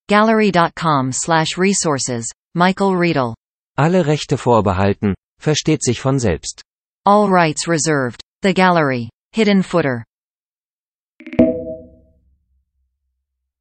Gallery.com 0.08 1.12
slash 1.12 1.58
resources, 1.58 2.32
Michael 2.54 2.96
Riedel. 2.96 3.34
Alle 3.78 4.06
Rechte 4.06 4.38
vorbehalten, 4.38 5.16
versteht 5.40 5.84
sich 5.84 6.00
von 6.00 6.20
selbst. 6.20 6.62
All 7.06 7.28
rights 7.28 7.68
reserved. 7.68 8.22
The 8.42 8.54
Gallery. 8.54 9.10
Hidden 9.34 9.64
Footer. 9.64 10.04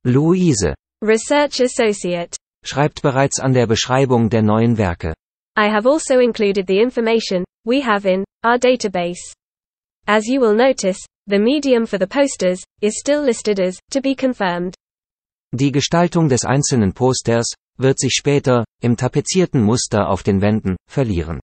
Luise. 0.04 0.74
Research 1.02 1.60
Associate. 1.60 2.36
Schreibt 2.62 3.02
bereits 3.02 3.40
an 3.40 3.52
der 3.54 3.66
Beschreibung 3.66 4.28
der 4.28 4.42
neuen 4.42 4.76
Werke. 4.78 5.14
I 5.56 5.68
have 5.68 5.86
also 5.86 6.18
included 6.18 6.66
the 6.66 6.80
information 6.80 7.44
we 7.64 7.80
have 7.80 8.06
in 8.06 8.24
our 8.44 8.58
database. 8.58 9.22
As 10.08 10.26
you 10.26 10.40
will 10.40 10.54
notice, 10.54 10.98
the 11.28 11.38
medium 11.38 11.86
for 11.86 11.96
the 11.96 12.08
posters 12.08 12.60
is 12.82 12.98
still 12.98 13.22
listed 13.22 13.60
as 13.60 13.78
to 13.92 14.00
be 14.00 14.16
confirmed. 14.16 14.74
Die 15.54 15.70
Gestaltung 15.70 16.28
des 16.28 16.44
einzelnen 16.44 16.92
Posters 16.92 17.46
wird 17.78 18.00
sich 18.00 18.14
später, 18.14 18.64
im 18.82 18.96
tapezierten 18.96 19.62
Muster 19.62 20.08
auf 20.08 20.24
den 20.24 20.40
Wänden, 20.40 20.74
verlieren. 20.90 21.38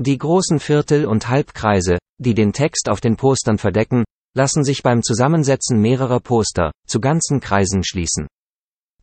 Die 0.00 0.16
großen 0.16 0.60
Viertel- 0.60 1.06
und 1.06 1.28
Halbkreise, 1.28 1.98
die 2.18 2.34
den 2.34 2.52
Text 2.52 2.88
auf 2.88 3.00
den 3.00 3.16
Postern 3.16 3.58
verdecken, 3.58 4.04
lassen 4.34 4.64
sich 4.64 4.82
beim 4.82 5.02
Zusammensetzen 5.02 5.80
mehrerer 5.80 6.20
Poster 6.20 6.70
zu 6.86 7.00
ganzen 7.00 7.40
Kreisen 7.40 7.82
schließen. 7.82 8.28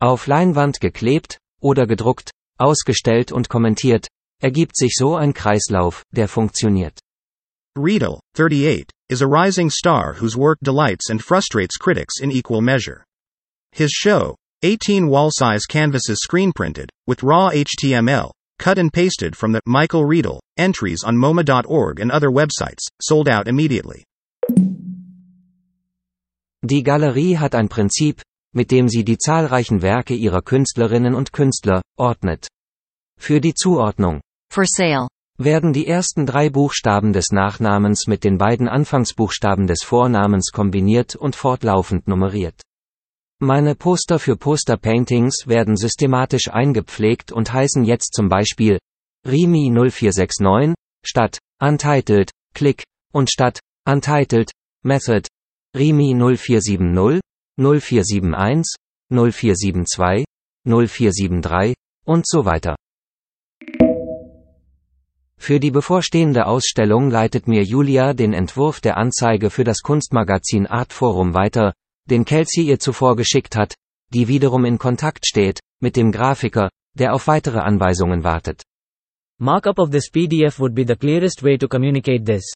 Auf 0.00 0.26
Leinwand 0.26 0.80
geklebt 0.80 1.38
oder 1.60 1.86
gedruckt, 1.86 2.30
ausgestellt 2.58 3.32
und 3.32 3.48
kommentiert, 3.48 4.08
ergibt 4.42 4.76
sich 4.76 4.94
so 4.96 5.16
ein 5.16 5.34
Kreislauf, 5.34 6.02
der 6.10 6.28
funktioniert. 6.28 6.98
Riedel, 7.76 8.20
38, 8.34 8.90
is 9.10 9.20
a 9.20 9.26
rising 9.26 9.70
star 9.70 10.14
whose 10.14 10.36
work 10.36 10.58
delights 10.62 11.10
and 11.10 11.22
frustrates 11.22 11.76
critics 11.78 12.20
in 12.20 12.30
equal 12.30 12.62
measure. 12.62 13.04
His 13.72 13.90
show, 13.92 14.34
18 14.62 15.06
wall-size 15.08 15.66
canvases 15.66 16.18
screen 16.22 16.52
printed, 16.52 16.90
with 17.06 17.22
raw 17.22 17.50
HTML, 17.50 18.30
cut 18.58 18.78
and 18.78 18.92
pasted 18.92 19.36
from 19.36 19.52
the 19.52 19.60
Michael 19.66 20.04
Riedel 20.04 20.40
entries 20.56 21.02
on 21.04 21.16
MoMA.org 21.16 22.00
and 22.00 22.10
other 22.10 22.30
websites, 22.30 22.88
sold 23.02 23.28
out 23.28 23.48
immediately. 23.48 24.04
Die 26.64 26.82
Galerie 26.82 27.36
hat 27.36 27.54
ein 27.54 27.68
Prinzip, 27.68 28.22
mit 28.54 28.70
dem 28.70 28.88
sie 28.88 29.04
die 29.04 29.18
zahlreichen 29.18 29.82
Werke 29.82 30.14
ihrer 30.14 30.40
Künstlerinnen 30.40 31.14
und 31.14 31.32
Künstler 31.32 31.82
ordnet. 31.98 32.48
Für 33.18 33.40
die 33.40 33.54
Zuordnung 33.54 34.20
For 34.50 34.64
sale. 34.66 35.08
werden 35.38 35.74
die 35.74 35.86
ersten 35.86 36.24
drei 36.24 36.48
Buchstaben 36.48 37.12
des 37.12 37.26
Nachnamens 37.30 38.06
mit 38.06 38.24
den 38.24 38.38
beiden 38.38 38.68
Anfangsbuchstaben 38.68 39.66
des 39.66 39.82
Vornamens 39.84 40.50
kombiniert 40.50 41.14
und 41.14 41.36
fortlaufend 41.36 42.08
nummeriert. 42.08 42.62
Meine 43.38 43.74
Poster 43.74 44.18
für 44.18 44.34
Poster-Paintings 44.34 45.46
werden 45.46 45.76
systematisch 45.76 46.48
eingepflegt 46.48 47.32
und 47.32 47.52
heißen 47.52 47.84
jetzt 47.84 48.14
zum 48.14 48.30
Beispiel 48.30 48.78
Rimi 49.26 49.70
0469 49.70 50.74
statt 51.04 51.38
Untitled, 51.60 52.30
Click 52.54 52.84
und 53.12 53.30
statt 53.30 53.60
Untitled, 53.86 54.50
Method 54.84 55.28
Rimi 55.76 56.14
0470, 56.14 57.20
0471, 57.58 58.74
0472, 59.10 60.24
0473 60.64 61.74
und 62.06 62.26
so 62.26 62.46
weiter. 62.46 62.74
Für 65.38 65.60
die 65.60 65.70
bevorstehende 65.70 66.46
Ausstellung 66.46 67.10
leitet 67.10 67.46
mir 67.48 67.62
Julia 67.62 68.14
den 68.14 68.32
Entwurf 68.32 68.80
der 68.80 68.96
Anzeige 68.96 69.50
für 69.50 69.64
das 69.64 69.82
Kunstmagazin 69.82 70.66
Artforum 70.66 71.34
weiter, 71.34 71.74
den 72.10 72.24
Kelsey 72.24 72.64
ihr 72.64 72.78
zuvor 72.78 73.16
geschickt 73.16 73.56
hat, 73.56 73.74
die 74.12 74.28
wiederum 74.28 74.64
in 74.64 74.78
Kontakt 74.78 75.26
steht, 75.26 75.60
mit 75.80 75.96
dem 75.96 76.12
Grafiker, 76.12 76.70
der 76.94 77.14
auf 77.14 77.26
weitere 77.26 77.58
Anweisungen 77.58 78.24
wartet. 78.24 78.62
Markup 79.38 79.78
of 79.78 79.90
this 79.90 80.10
PDF 80.10 80.58
would 80.58 80.74
be 80.74 80.84
the 80.86 80.96
clearest 80.96 81.42
way 81.42 81.58
to 81.58 81.68
communicate 81.68 82.24
this. 82.24 82.52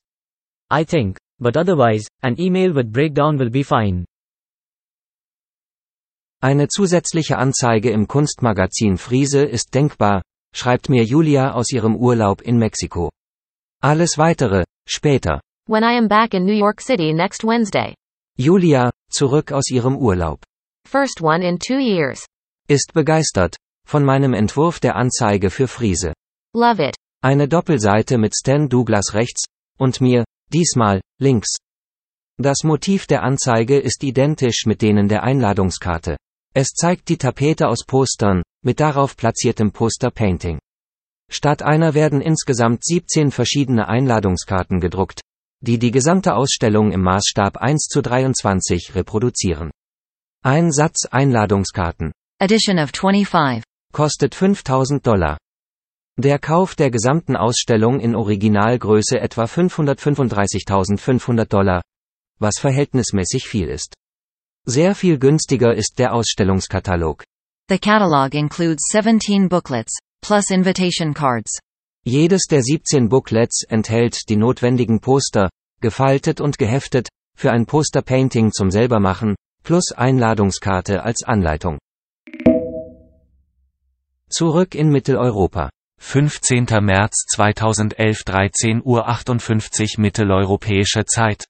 I 0.71 0.85
think, 0.85 1.19
but 1.39 1.57
otherwise, 1.57 2.07
an 2.23 2.41
email 2.41 2.75
with 2.75 2.93
breakdown 2.93 3.39
will 3.39 3.51
be 3.51 3.65
fine. 3.65 4.07
Eine 6.43 6.69
zusätzliche 6.69 7.37
Anzeige 7.37 7.91
im 7.91 8.09
Kunstmagazin 8.09 8.97
Friese 8.97 9.43
ist 9.43 9.75
denkbar, 9.75 10.23
schreibt 10.55 10.89
mir 10.89 11.05
Julia 11.05 11.53
aus 11.53 11.71
ihrem 11.71 11.97
Urlaub 11.97 12.41
in 12.41 12.57
Mexiko. 12.57 13.11
Alles 13.83 14.17
weitere, 14.17 14.65
später. 14.89 15.43
When 15.67 15.83
I 15.83 15.99
am 15.99 16.09
back 16.09 16.33
in 16.33 16.47
New 16.47 16.57
York 16.57 16.81
City 16.81 17.13
next 17.13 17.45
Wednesday. 17.45 17.95
Julia, 18.37 18.90
zurück 19.11 19.53
aus 19.53 19.71
ihrem 19.71 19.97
Urlaub. 19.97 20.43
First 20.88 21.21
one 21.21 21.47
in 21.47 21.59
two 21.59 21.79
years. 21.79 22.25
Ist 22.69 22.93
begeistert, 22.95 23.57
von 23.87 24.05
meinem 24.05 24.35
Entwurf 24.35 24.81
der 24.81 24.97
Anzeige 24.97 25.51
für 25.51 25.69
Friese. 25.69 26.12
Love 26.55 26.88
it. 26.88 26.97
Eine 27.23 27.49
Doppelseite 27.49 28.19
mit 28.19 28.35
Stan 28.35 28.69
Douglas 28.69 29.14
rechts, 29.14 29.45
und 29.79 30.01
mir, 30.01 30.25
diesmal, 30.53 31.01
links. 31.21 31.57
Das 32.38 32.64
Motiv 32.64 33.07
der 33.07 33.23
Anzeige 33.23 33.79
ist 33.79 34.03
identisch 34.03 34.64
mit 34.64 34.81
denen 34.81 35.09
der 35.09 35.23
Einladungskarte. 35.23 36.16
Es 36.55 36.69
zeigt 36.69 37.09
die 37.09 37.19
Tapete 37.19 37.69
aus 37.69 37.85
Postern, 37.87 38.43
mit 38.64 38.81
darauf 38.81 39.16
platziertem 39.16 39.73
Poster-Painting. 39.73 40.59
Statt 41.31 41.62
einer 41.62 41.95
werden 41.95 42.21
insgesamt 42.21 42.85
17 42.85 43.31
verschiedene 43.31 43.88
Einladungskarten 43.88 44.81
gedruckt, 44.81 45.21
die 45.62 45.79
die 45.79 45.90
gesamte 45.90 46.35
Ausstellung 46.35 46.92
im 46.92 47.03
Maßstab 47.03 47.59
1 47.59 47.88
zu 47.90 48.01
23 48.01 48.94
reproduzieren. 48.94 49.70
Ein 50.42 50.73
Satz 50.73 51.05
Einladungskarten. 51.11 52.12
Edition 52.38 52.79
of 52.79 52.90
25. 52.94 53.62
Kostet 53.92 54.35
5000 54.35 55.07
Dollar. 55.07 55.37
Der 56.16 56.38
Kauf 56.38 56.75
der 56.75 56.90
gesamten 56.90 57.37
Ausstellung 57.37 58.01
in 58.01 58.14
Originalgröße 58.14 59.20
etwa 59.20 59.44
535.500 59.44 61.44
Dollar, 61.44 61.83
was 62.38 62.59
verhältnismäßig 62.59 63.46
viel 63.46 63.68
ist. 63.68 63.94
Sehr 64.66 64.94
viel 64.94 65.18
günstiger 65.18 65.75
ist 65.75 65.99
der 65.99 66.14
Ausstellungskatalog. 66.14 67.25
The 67.68 67.79
catalog 67.79 68.35
includes 68.35 68.88
17 68.90 69.49
booklets, 69.49 69.99
plus 70.23 70.51
invitation 70.51 71.14
cards. 71.14 71.59
Jedes 72.05 72.47
der 72.49 72.63
17 72.63 73.11
Booklets 73.11 73.63
enthält 73.69 74.29
die 74.31 74.37
notwendigen 74.37 75.01
Poster, 75.01 75.51
gefaltet 75.83 76.41
und 76.41 76.57
geheftet, 76.57 77.09
für 77.37 77.53
ein 77.53 77.67
Posterpainting 77.67 78.53
zum 78.53 78.71
selbermachen, 78.71 79.37
plus 79.65 79.93
Einladungskarte 79.93 81.03
als 81.03 81.23
Anleitung. 81.25 81.79
Zurück 84.31 84.75
in 84.75 84.89
Mitteleuropa. 84.91 85.69
15. 85.99 86.67
März 86.81 87.27
2011 87.35 88.25
13 88.25 88.83
Uhr 88.83 89.07
58 89.07 89.99
mitteleuropäische 89.99 91.05
Zeit. 91.05 91.45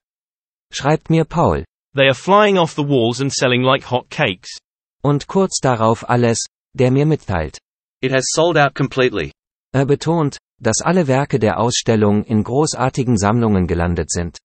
Schreibt 0.73 1.09
mir 1.09 1.23
Paul. 1.23 1.63
They 1.95 2.07
are 2.07 2.15
flying 2.15 2.57
off 2.57 2.73
the 2.73 2.83
walls 2.83 3.21
and 3.21 3.33
selling 3.33 3.63
like 3.63 3.89
hot 3.89 4.09
cakes. 4.09 4.57
Und 5.01 5.27
kurz 5.27 5.59
darauf 5.61 6.09
alles, 6.09 6.45
der 6.73 6.91
mir 6.91 7.05
mitteilt. 7.05 7.59
It 8.01 8.11
has 8.11 8.25
sold 8.33 8.57
out 8.57 8.75
completely. 8.75 9.31
Er 9.73 9.85
betont, 9.85 10.37
dass 10.59 10.81
alle 10.81 11.07
Werke 11.07 11.39
der 11.39 11.59
Ausstellung 11.59 12.23
in 12.23 12.43
großartigen 12.43 13.17
Sammlungen 13.17 13.67
gelandet 13.67 14.11
sind. 14.11 14.37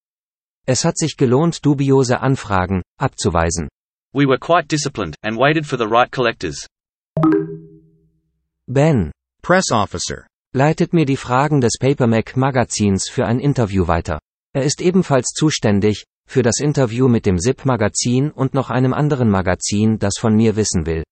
Es 0.66 0.84
hat 0.84 0.96
sich 0.96 1.16
gelohnt, 1.16 1.64
dubiose 1.64 2.20
Anfragen 2.20 2.82
abzuweisen. 2.98 3.68
We 4.12 4.26
were 4.26 4.38
quite 4.38 4.68
disciplined 4.68 5.16
and 5.22 5.36
waited 5.36 5.66
for 5.66 5.78
the 5.78 5.86
right 5.86 6.10
collectors. 6.10 6.66
Ben, 8.68 9.12
Press 9.42 9.70
Officer. 9.70 10.26
leitet 10.54 10.92
mir 10.92 11.04
die 11.04 11.16
Fragen 11.16 11.60
des 11.60 11.76
Papermac 11.78 12.36
Magazins 12.36 13.08
für 13.08 13.26
ein 13.26 13.40
Interview 13.40 13.86
weiter. 13.86 14.18
Er 14.54 14.62
ist 14.62 14.80
ebenfalls 14.80 15.32
zuständig, 15.34 16.04
für 16.26 16.42
das 16.42 16.60
Interview 16.60 17.08
mit 17.08 17.26
dem 17.26 17.38
SIP 17.38 17.64
Magazin 17.64 18.30
und 18.30 18.54
noch 18.54 18.70
einem 18.70 18.94
anderen 18.94 19.28
Magazin, 19.28 19.98
das 19.98 20.18
von 20.18 20.34
mir 20.34 20.56
wissen 20.56 20.86
will. 20.86 21.04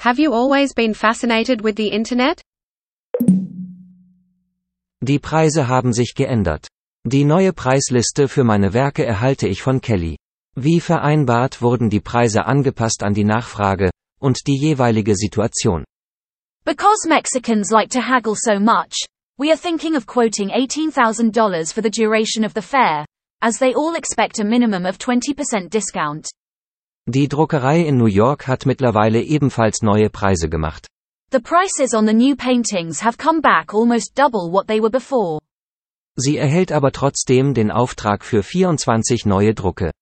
Have 0.00 0.20
you 0.20 0.32
always 0.32 0.74
been 0.74 0.94
fascinated 0.94 1.62
with 1.62 1.74
the 1.76 1.88
Internet? 1.88 2.40
Die 5.00 5.18
Preise 5.18 5.66
haben 5.66 5.92
sich 5.92 6.14
geändert. 6.14 6.68
Die 7.04 7.24
neue 7.24 7.52
Preisliste 7.52 8.28
für 8.28 8.44
meine 8.44 8.72
Werke 8.72 9.04
erhalte 9.04 9.48
ich 9.48 9.60
von 9.60 9.80
Kelly. 9.80 10.16
Wie 10.54 10.80
vereinbart 10.80 11.60
wurden 11.60 11.90
die 11.90 12.00
Preise 12.00 12.46
angepasst 12.46 13.02
an 13.02 13.12
die 13.12 13.24
Nachfrage 13.24 13.90
und 14.20 14.46
die 14.46 14.56
jeweilige 14.56 15.16
Situation. 15.16 15.84
Because 16.64 17.08
Mexicans 17.08 17.70
like 17.72 17.90
to 17.90 18.00
haggle 18.00 18.36
so 18.36 18.60
much, 18.60 19.06
we 19.36 19.50
are 19.50 19.58
thinking 19.58 19.96
of 19.96 20.06
quoting 20.06 20.50
$18,000 20.50 21.72
for 21.72 21.82
the 21.82 21.90
duration 21.90 22.44
of 22.44 22.54
the 22.54 22.62
fair, 22.62 23.04
as 23.40 23.58
they 23.58 23.74
all 23.74 23.96
expect 23.96 24.38
a 24.38 24.44
minimum 24.44 24.86
of 24.86 24.98
20% 24.98 25.70
discount. 25.70 26.28
Die 27.08 27.26
Druckerei 27.26 27.84
in 27.84 27.96
New 27.96 28.06
York 28.06 28.46
hat 28.46 28.64
mittlerweile 28.64 29.20
ebenfalls 29.20 29.82
neue 29.82 30.08
Preise 30.08 30.48
gemacht. 30.48 30.86
The 31.32 31.40
prices 31.40 31.94
on 31.94 32.04
the 32.04 32.12
new 32.12 32.36
paintings 32.36 33.00
have 33.00 33.16
come 33.16 33.40
back 33.40 33.72
almost 33.72 34.14
double 34.14 34.50
what 34.50 34.66
they 34.66 34.80
were 34.80 34.90
before. 34.90 35.40
Sie 36.18 36.36
erhält 36.36 36.70
aber 36.70 36.90
trotzdem 36.90 37.54
den 37.54 37.70
Auftrag 37.70 38.22
für 38.22 38.42
24 38.42 39.24
neue 39.24 39.54
Drucke. 39.54 39.92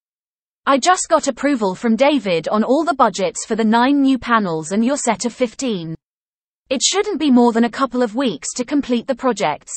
I 0.67 0.79
just 0.79 1.09
got 1.09 1.29
approval 1.29 1.77
from 1.77 1.95
David 1.95 2.49
on 2.49 2.65
all 2.65 2.85
the 2.85 2.97
budgets 2.97 3.47
for 3.47 3.55
the 3.55 3.63
nine 3.63 4.03
new 4.03 4.19
panels 4.19 4.73
and 4.73 4.85
your 4.85 4.97
set 4.97 5.25
of 5.25 5.33
15. 5.33 5.95
It 6.69 6.83
shouldn't 6.83 7.21
be 7.21 7.31
more 7.31 7.53
than 7.53 7.63
a 7.63 7.71
couple 7.71 8.03
of 8.03 8.17
weeks 8.17 8.49
to 8.57 8.65
complete 8.65 9.07
the 9.07 9.15
projects. 9.15 9.73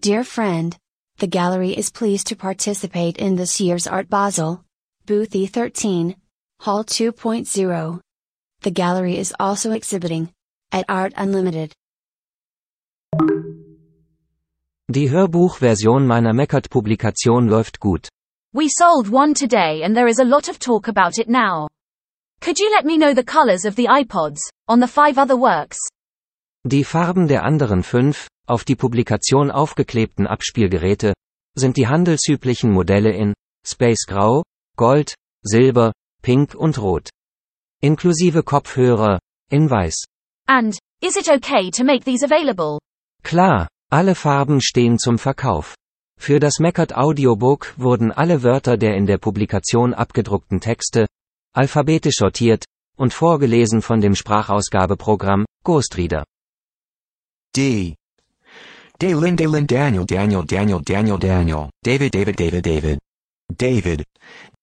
Dear 0.00 0.24
friend, 0.24 0.76
the 1.18 1.28
gallery 1.28 1.76
is 1.78 1.92
pleased 1.92 2.26
to 2.26 2.34
participate 2.34 3.18
in 3.18 3.36
this 3.36 3.60
year's 3.60 3.86
Art 3.86 4.08
Basel, 4.08 4.64
Booth 5.04 5.30
E13, 5.30 6.16
Hall 6.58 6.82
2.0. 6.82 8.00
The 8.62 8.70
gallery 8.72 9.16
is 9.16 9.32
also 9.38 9.70
exhibiting 9.70 10.32
at 10.72 10.84
Art 10.88 11.14
Unlimited. 11.16 11.72
Die 14.88 15.10
Hörbuchversion 15.10 16.06
meiner 16.06 16.32
Meckert-Publikation 16.32 17.48
läuft 17.48 17.80
gut. 17.80 18.08
We 18.52 18.68
sold 18.68 19.12
one 19.12 19.34
today 19.34 19.82
and 19.82 19.94
there 19.94 20.08
is 20.08 20.18
a 20.18 20.24
lot 20.24 20.48
of 20.48 20.58
talk 20.58 20.88
about 20.88 21.18
it 21.18 21.28
now. 21.28 21.68
Could 22.40 22.58
you 22.58 22.70
let 22.70 22.84
me 22.84 22.96
know 22.96 23.12
the 23.12 23.24
colors 23.24 23.64
of 23.64 23.76
the 23.76 23.86
iPods, 23.88 24.38
on 24.68 24.80
the 24.80 24.86
five 24.86 25.18
other 25.18 25.36
works? 25.36 25.78
Die 26.64 26.84
Farben 26.84 27.28
der 27.28 27.44
anderen 27.44 27.82
fünf, 27.82 28.28
auf 28.46 28.64
die 28.64 28.76
Publikation 28.76 29.50
aufgeklebten 29.50 30.26
Abspielgeräte, 30.26 31.14
sind 31.54 31.76
die 31.76 31.88
handelsüblichen 31.88 32.70
Modelle 32.70 33.12
in 33.12 33.34
Space 33.66 34.06
Grau, 34.06 34.42
Gold, 34.76 35.14
Silber, 35.42 35.92
Pink 36.22 36.54
und 36.54 36.78
Rot. 36.78 37.10
Inklusive 37.80 38.42
Kopfhörer, 38.42 39.18
in 39.50 39.70
Weiß. 39.70 40.04
And, 40.48 40.78
is 41.02 41.16
it 41.16 41.28
okay 41.28 41.70
to 41.72 41.84
make 41.84 42.04
these 42.04 42.22
available? 42.24 42.78
Klar, 43.22 43.68
alle 43.90 44.14
Farben 44.14 44.60
stehen 44.60 44.98
zum 44.98 45.18
Verkauf. 45.18 45.74
Für 46.18 46.40
das 46.40 46.58
Meckert 46.60 46.94
Audiobook 46.96 47.74
wurden 47.76 48.12
alle 48.12 48.42
Wörter 48.42 48.76
der 48.76 48.96
in 48.96 49.06
der 49.06 49.18
Publikation 49.18 49.92
abgedruckten 49.92 50.60
Texte, 50.60 51.06
alphabetisch 51.52 52.16
sortiert, 52.16 52.64
und 52.96 53.12
vorgelesen 53.12 53.82
von 53.82 54.00
dem 54.00 54.14
Sprachausgabeprogramm, 54.14 55.44
Ghostreader. 55.64 56.24
D. 57.54 57.96
Daylin 58.98 59.36
Daylin 59.36 59.66
Daniel 59.66 60.06
Daniel 60.06 60.44
Daniel 60.44 60.80
Daniel 60.82 61.18
Daniel 61.18 61.70
David 61.82 62.14
David 62.14 62.38
David 62.38 62.64
David 62.64 62.98
David 63.52 64.04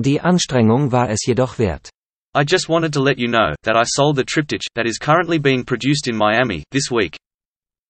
Die 0.00 0.20
Anstrengung 0.20 0.90
war 0.90 1.08
es 1.08 1.24
jedoch 1.24 1.58
wert. 1.58 1.88
I 2.36 2.42
just 2.44 2.68
wanted 2.68 2.92
to 2.94 3.02
let 3.02 3.18
you 3.18 3.28
know 3.28 3.54
that 3.62 3.76
I 3.76 3.84
sold 3.86 4.16
the 4.16 4.24
triptych 4.24 4.62
that 4.74 4.86
is 4.86 4.98
currently 4.98 5.38
being 5.38 5.64
produced 5.64 6.08
in 6.08 6.16
Miami 6.16 6.64
this 6.72 6.90
week. 6.90 7.16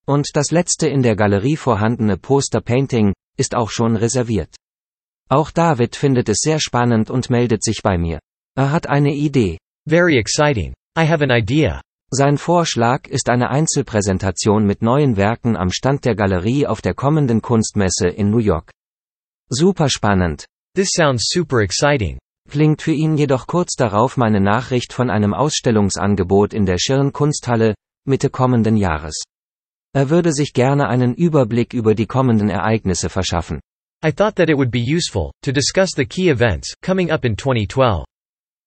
Und 0.06 0.28
das 0.34 0.50
letzte 0.50 0.86
in 0.86 1.02
der 1.02 1.16
Galerie 1.16 1.56
vorhandene 1.56 2.18
Poster-Painting 2.18 3.14
ist 3.38 3.54
auch 3.54 3.70
schon 3.70 3.96
reserviert. 3.96 4.54
Auch 5.30 5.50
David 5.50 5.96
findet 5.96 6.28
es 6.28 6.40
sehr 6.40 6.60
spannend 6.60 7.08
und 7.08 7.30
meldet 7.30 7.64
sich 7.64 7.80
bei 7.82 7.96
mir. 7.96 8.18
Er 8.54 8.70
hat 8.70 8.86
eine 8.86 9.14
Idee. 9.14 9.56
Very 9.88 10.18
exciting. 10.18 10.74
I 10.98 11.08
have 11.08 11.24
an 11.24 11.30
idea. 11.30 11.80
Sein 12.10 12.36
Vorschlag 12.36 13.08
ist 13.08 13.30
eine 13.30 13.48
Einzelpräsentation 13.48 14.66
mit 14.66 14.82
neuen 14.82 15.16
Werken 15.16 15.56
am 15.56 15.70
Stand 15.70 16.04
der 16.04 16.14
Galerie 16.14 16.66
auf 16.66 16.82
der 16.82 16.92
kommenden 16.92 17.40
Kunstmesse 17.40 18.08
in 18.08 18.30
New 18.30 18.38
York. 18.38 18.70
Super 19.48 19.88
spannend. 19.88 20.44
This 20.76 20.88
sounds 20.90 21.28
super 21.28 21.60
exciting. 21.60 22.18
Klingt 22.50 22.82
für 22.82 22.90
ihn 22.90 23.16
jedoch 23.16 23.46
kurz 23.46 23.76
darauf 23.76 24.16
meine 24.16 24.40
Nachricht 24.40 24.92
von 24.92 25.08
einem 25.08 25.32
Ausstellungsangebot 25.32 26.52
in 26.52 26.66
der 26.66 26.78
Schirn 26.78 27.12
Kunsthalle, 27.12 27.76
Mitte 28.08 28.28
kommenden 28.28 28.76
Jahres. 28.76 29.22
Er 29.94 30.10
würde 30.10 30.32
sich 30.32 30.52
gerne 30.52 30.88
einen 30.88 31.14
Überblick 31.14 31.74
über 31.74 31.94
die 31.94 32.06
kommenden 32.06 32.50
Ereignisse 32.50 33.08
verschaffen. 33.08 33.60
I 34.04 34.10
thought 34.10 34.34
that 34.34 34.50
it 34.50 34.56
would 34.56 34.72
be 34.72 34.82
useful 34.84 35.30
to 35.42 35.52
discuss 35.52 35.92
the 35.94 36.04
key 36.04 36.28
events 36.28 36.74
coming 36.82 37.12
up 37.12 37.24
in 37.24 37.36
2012. 37.36 38.04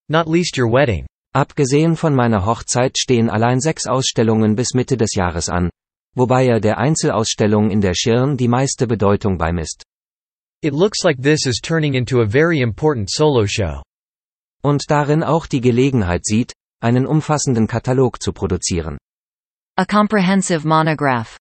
Not 0.10 0.30
least 0.30 0.58
your 0.58 0.72
wedding. 0.72 1.06
Abgesehen 1.36 1.98
von 1.98 2.16
meiner 2.16 2.46
Hochzeit 2.46 2.98
stehen 2.98 3.30
allein 3.30 3.60
sechs 3.60 3.86
Ausstellungen 3.86 4.56
bis 4.56 4.74
Mitte 4.74 4.96
des 4.96 5.14
Jahres 5.14 5.50
an, 5.50 5.70
wobei 6.16 6.48
er 6.48 6.62
der 6.62 6.78
Einzelausstellung 6.78 7.70
in 7.70 7.82
der 7.82 7.96
Schirn 7.96 8.38
die 8.38 8.48
meiste 8.48 8.88
Bedeutung 8.88 9.38
beimisst. 9.38 9.84
It 10.64 10.74
looks 10.74 11.04
like 11.04 11.22
this 11.22 11.46
is 11.46 11.60
turning 11.62 11.94
into 11.94 12.22
a 12.22 12.26
very 12.26 12.62
important 12.62 13.12
solo 13.12 13.46
show. 13.46 13.84
Und 14.64 14.82
darin 14.90 15.22
auch 15.22 15.46
die 15.46 15.62
Gelegenheit 15.62 16.26
sieht, 16.26 16.52
einen 16.82 17.06
umfassenden 17.06 17.68
Katalog 17.68 18.20
zu 18.20 18.34
produzieren. 18.34 18.98
A 19.78 19.86
comprehensive 19.86 20.68
monograph. 20.68 21.38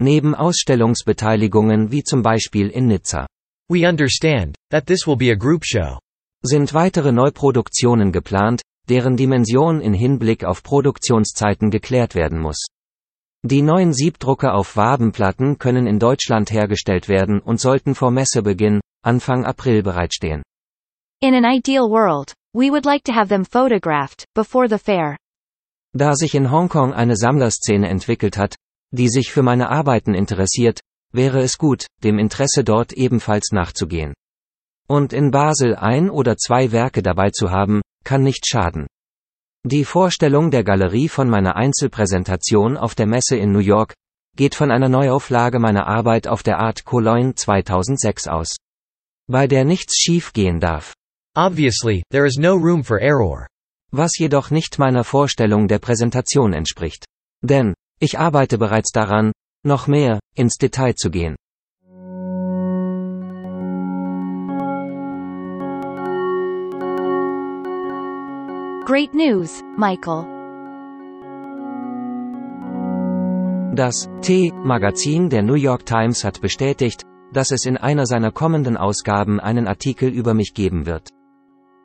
Neben 0.00 0.34
Ausstellungsbeteiligungen 0.34 1.90
wie 1.90 2.02
zum 2.02 2.22
Beispiel 2.22 2.70
in 2.70 2.86
Nizza. 2.86 3.26
We 3.68 3.86
understand 3.86 4.56
that 4.70 4.86
this 4.86 5.06
will 5.06 5.16
be 5.16 5.30
a 5.30 5.36
group 5.36 5.66
show. 5.66 5.98
Sind 6.42 6.72
weitere 6.72 7.12
Neuproduktionen 7.12 8.12
geplant, 8.12 8.62
deren 8.88 9.18
Dimension 9.18 9.82
in 9.82 9.92
Hinblick 9.92 10.42
auf 10.42 10.62
Produktionszeiten 10.62 11.70
geklärt 11.70 12.14
werden 12.14 12.40
muss. 12.40 12.64
Die 13.42 13.62
neuen 13.62 13.94
Siebdrucke 13.94 14.52
auf 14.52 14.76
Wabenplatten 14.76 15.56
können 15.56 15.86
in 15.86 15.98
Deutschland 15.98 16.50
hergestellt 16.50 17.08
werden 17.08 17.40
und 17.40 17.58
sollten 17.58 17.94
vor 17.94 18.10
Messebeginn, 18.10 18.80
Anfang 19.02 19.46
April 19.46 19.82
bereitstehen. 19.82 20.42
In 21.22 21.34
an 21.34 21.44
ideal 21.44 21.88
world, 21.88 22.34
we 22.54 22.70
would 22.70 22.84
like 22.84 23.02
to 23.04 23.14
have 23.14 23.28
them 23.28 23.46
photographed, 23.46 24.26
before 24.34 24.68
the 24.68 24.78
fair. 24.78 25.16
Da 25.94 26.14
sich 26.14 26.34
in 26.34 26.50
Hongkong 26.50 26.92
eine 26.92 27.16
Sammlerszene 27.16 27.88
entwickelt 27.88 28.36
hat, 28.36 28.56
die 28.92 29.08
sich 29.08 29.32
für 29.32 29.42
meine 29.42 29.70
Arbeiten 29.70 30.12
interessiert, 30.12 30.80
wäre 31.12 31.40
es 31.40 31.56
gut, 31.56 31.86
dem 32.04 32.18
Interesse 32.18 32.62
dort 32.62 32.92
ebenfalls 32.92 33.52
nachzugehen. 33.52 34.12
Und 34.86 35.14
in 35.14 35.30
Basel 35.30 35.76
ein 35.76 36.10
oder 36.10 36.36
zwei 36.36 36.72
Werke 36.72 37.02
dabei 37.02 37.30
zu 37.30 37.50
haben, 37.50 37.80
kann 38.04 38.22
nicht 38.22 38.46
schaden. 38.46 38.86
Die 39.66 39.84
Vorstellung 39.84 40.50
der 40.50 40.64
Galerie 40.64 41.10
von 41.10 41.28
meiner 41.28 41.54
Einzelpräsentation 41.54 42.78
auf 42.78 42.94
der 42.94 43.06
Messe 43.06 43.36
in 43.36 43.52
New 43.52 43.58
York 43.58 43.92
geht 44.34 44.54
von 44.54 44.70
einer 44.70 44.88
Neuauflage 44.88 45.58
meiner 45.58 45.86
Arbeit 45.86 46.26
auf 46.28 46.42
der 46.42 46.58
Art 46.58 46.86
Cologne 46.86 47.34
2006 47.34 48.26
aus. 48.26 48.56
Bei 49.30 49.46
der 49.46 49.66
nichts 49.66 49.98
schief 49.98 50.32
gehen 50.32 50.60
darf. 50.60 50.94
Obviously, 51.36 52.02
there 52.10 52.26
is 52.26 52.38
no 52.38 52.54
room 52.54 52.82
for 52.82 53.02
error. 53.02 53.46
Was 53.92 54.16
jedoch 54.16 54.50
nicht 54.50 54.78
meiner 54.78 55.04
Vorstellung 55.04 55.68
der 55.68 55.78
Präsentation 55.78 56.54
entspricht. 56.54 57.04
Denn, 57.42 57.74
ich 57.98 58.18
arbeite 58.18 58.56
bereits 58.56 58.92
daran, 58.92 59.30
noch 59.62 59.86
mehr, 59.86 60.20
ins 60.34 60.56
Detail 60.56 60.94
zu 60.94 61.10
gehen. 61.10 61.36
Great 68.90 69.14
news, 69.14 69.62
Michael. 69.76 70.26
Das 73.76 74.08
T-Magazin 74.20 75.30
der 75.30 75.42
New 75.42 75.54
York 75.54 75.86
Times 75.86 76.24
hat 76.24 76.40
bestätigt, 76.40 77.04
dass 77.32 77.52
es 77.52 77.66
in 77.66 77.76
einer 77.76 78.06
seiner 78.06 78.32
kommenden 78.32 78.76
Ausgaben 78.76 79.38
einen 79.38 79.68
Artikel 79.68 80.08
über 80.08 80.34
mich 80.34 80.54
geben 80.54 80.86
wird. 80.86 81.08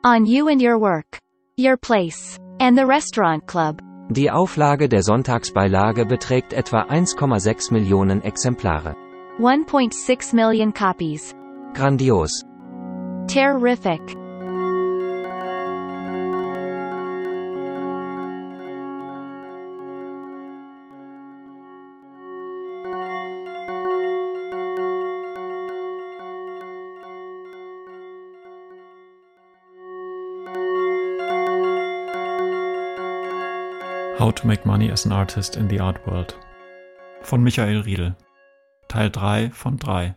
On 0.04 0.24
you 0.26 0.48
and 0.48 0.60
your 0.60 0.80
work. 0.80 1.20
Your 1.56 1.76
place. 1.76 2.40
And 2.58 2.76
the 2.76 2.84
restaurant 2.84 3.46
club. 3.46 3.80
Die 4.10 4.32
Auflage 4.32 4.88
der 4.88 5.04
Sonntagsbeilage 5.04 6.06
beträgt 6.06 6.52
etwa 6.52 6.86
1,6 6.88 7.72
Millionen 7.72 8.20
Exemplare. 8.22 8.96
1.6 9.38 10.34
million 10.34 10.74
copies. 10.74 11.36
Grandios. 11.72 12.42
Terrific. 13.28 14.25
How 34.26 34.34
to 34.34 34.46
Make 34.48 34.66
Money 34.66 34.90
as 34.90 35.06
an 35.06 35.12
Artist 35.12 35.54
in 35.54 35.70
the 35.70 35.78
Art 35.78 36.04
World 36.04 36.36
von 37.22 37.44
Michael 37.44 37.82
Riedel. 37.82 38.16
Teil 38.88 39.08
3 39.08 39.50
von 39.50 39.76
3. 39.76 40.16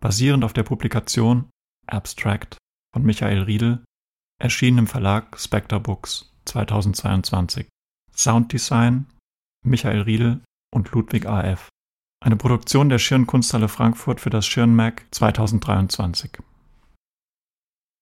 Basierend 0.00 0.44
auf 0.44 0.52
der 0.52 0.62
Publikation 0.62 1.50
Abstract 1.88 2.56
von 2.92 3.02
Michael 3.02 3.42
Riedel, 3.42 3.82
erschienen 4.40 4.78
im 4.78 4.86
Verlag 4.86 5.36
Spectre 5.36 5.80
Books 5.80 6.32
2022. 6.44 7.66
Sound 8.14 8.52
Design 8.52 9.06
Michael 9.64 10.02
Riedel 10.02 10.44
und 10.72 10.92
Ludwig 10.92 11.26
A.F. 11.26 11.70
Eine 12.24 12.36
Produktion 12.36 12.88
der 12.88 13.00
Schirnkunsthalle 13.00 13.66
Frankfurt 13.66 14.20
für 14.20 14.30
das 14.30 14.46
Schirn 14.46 14.76
Mac 14.76 15.06
2023. 15.10 16.38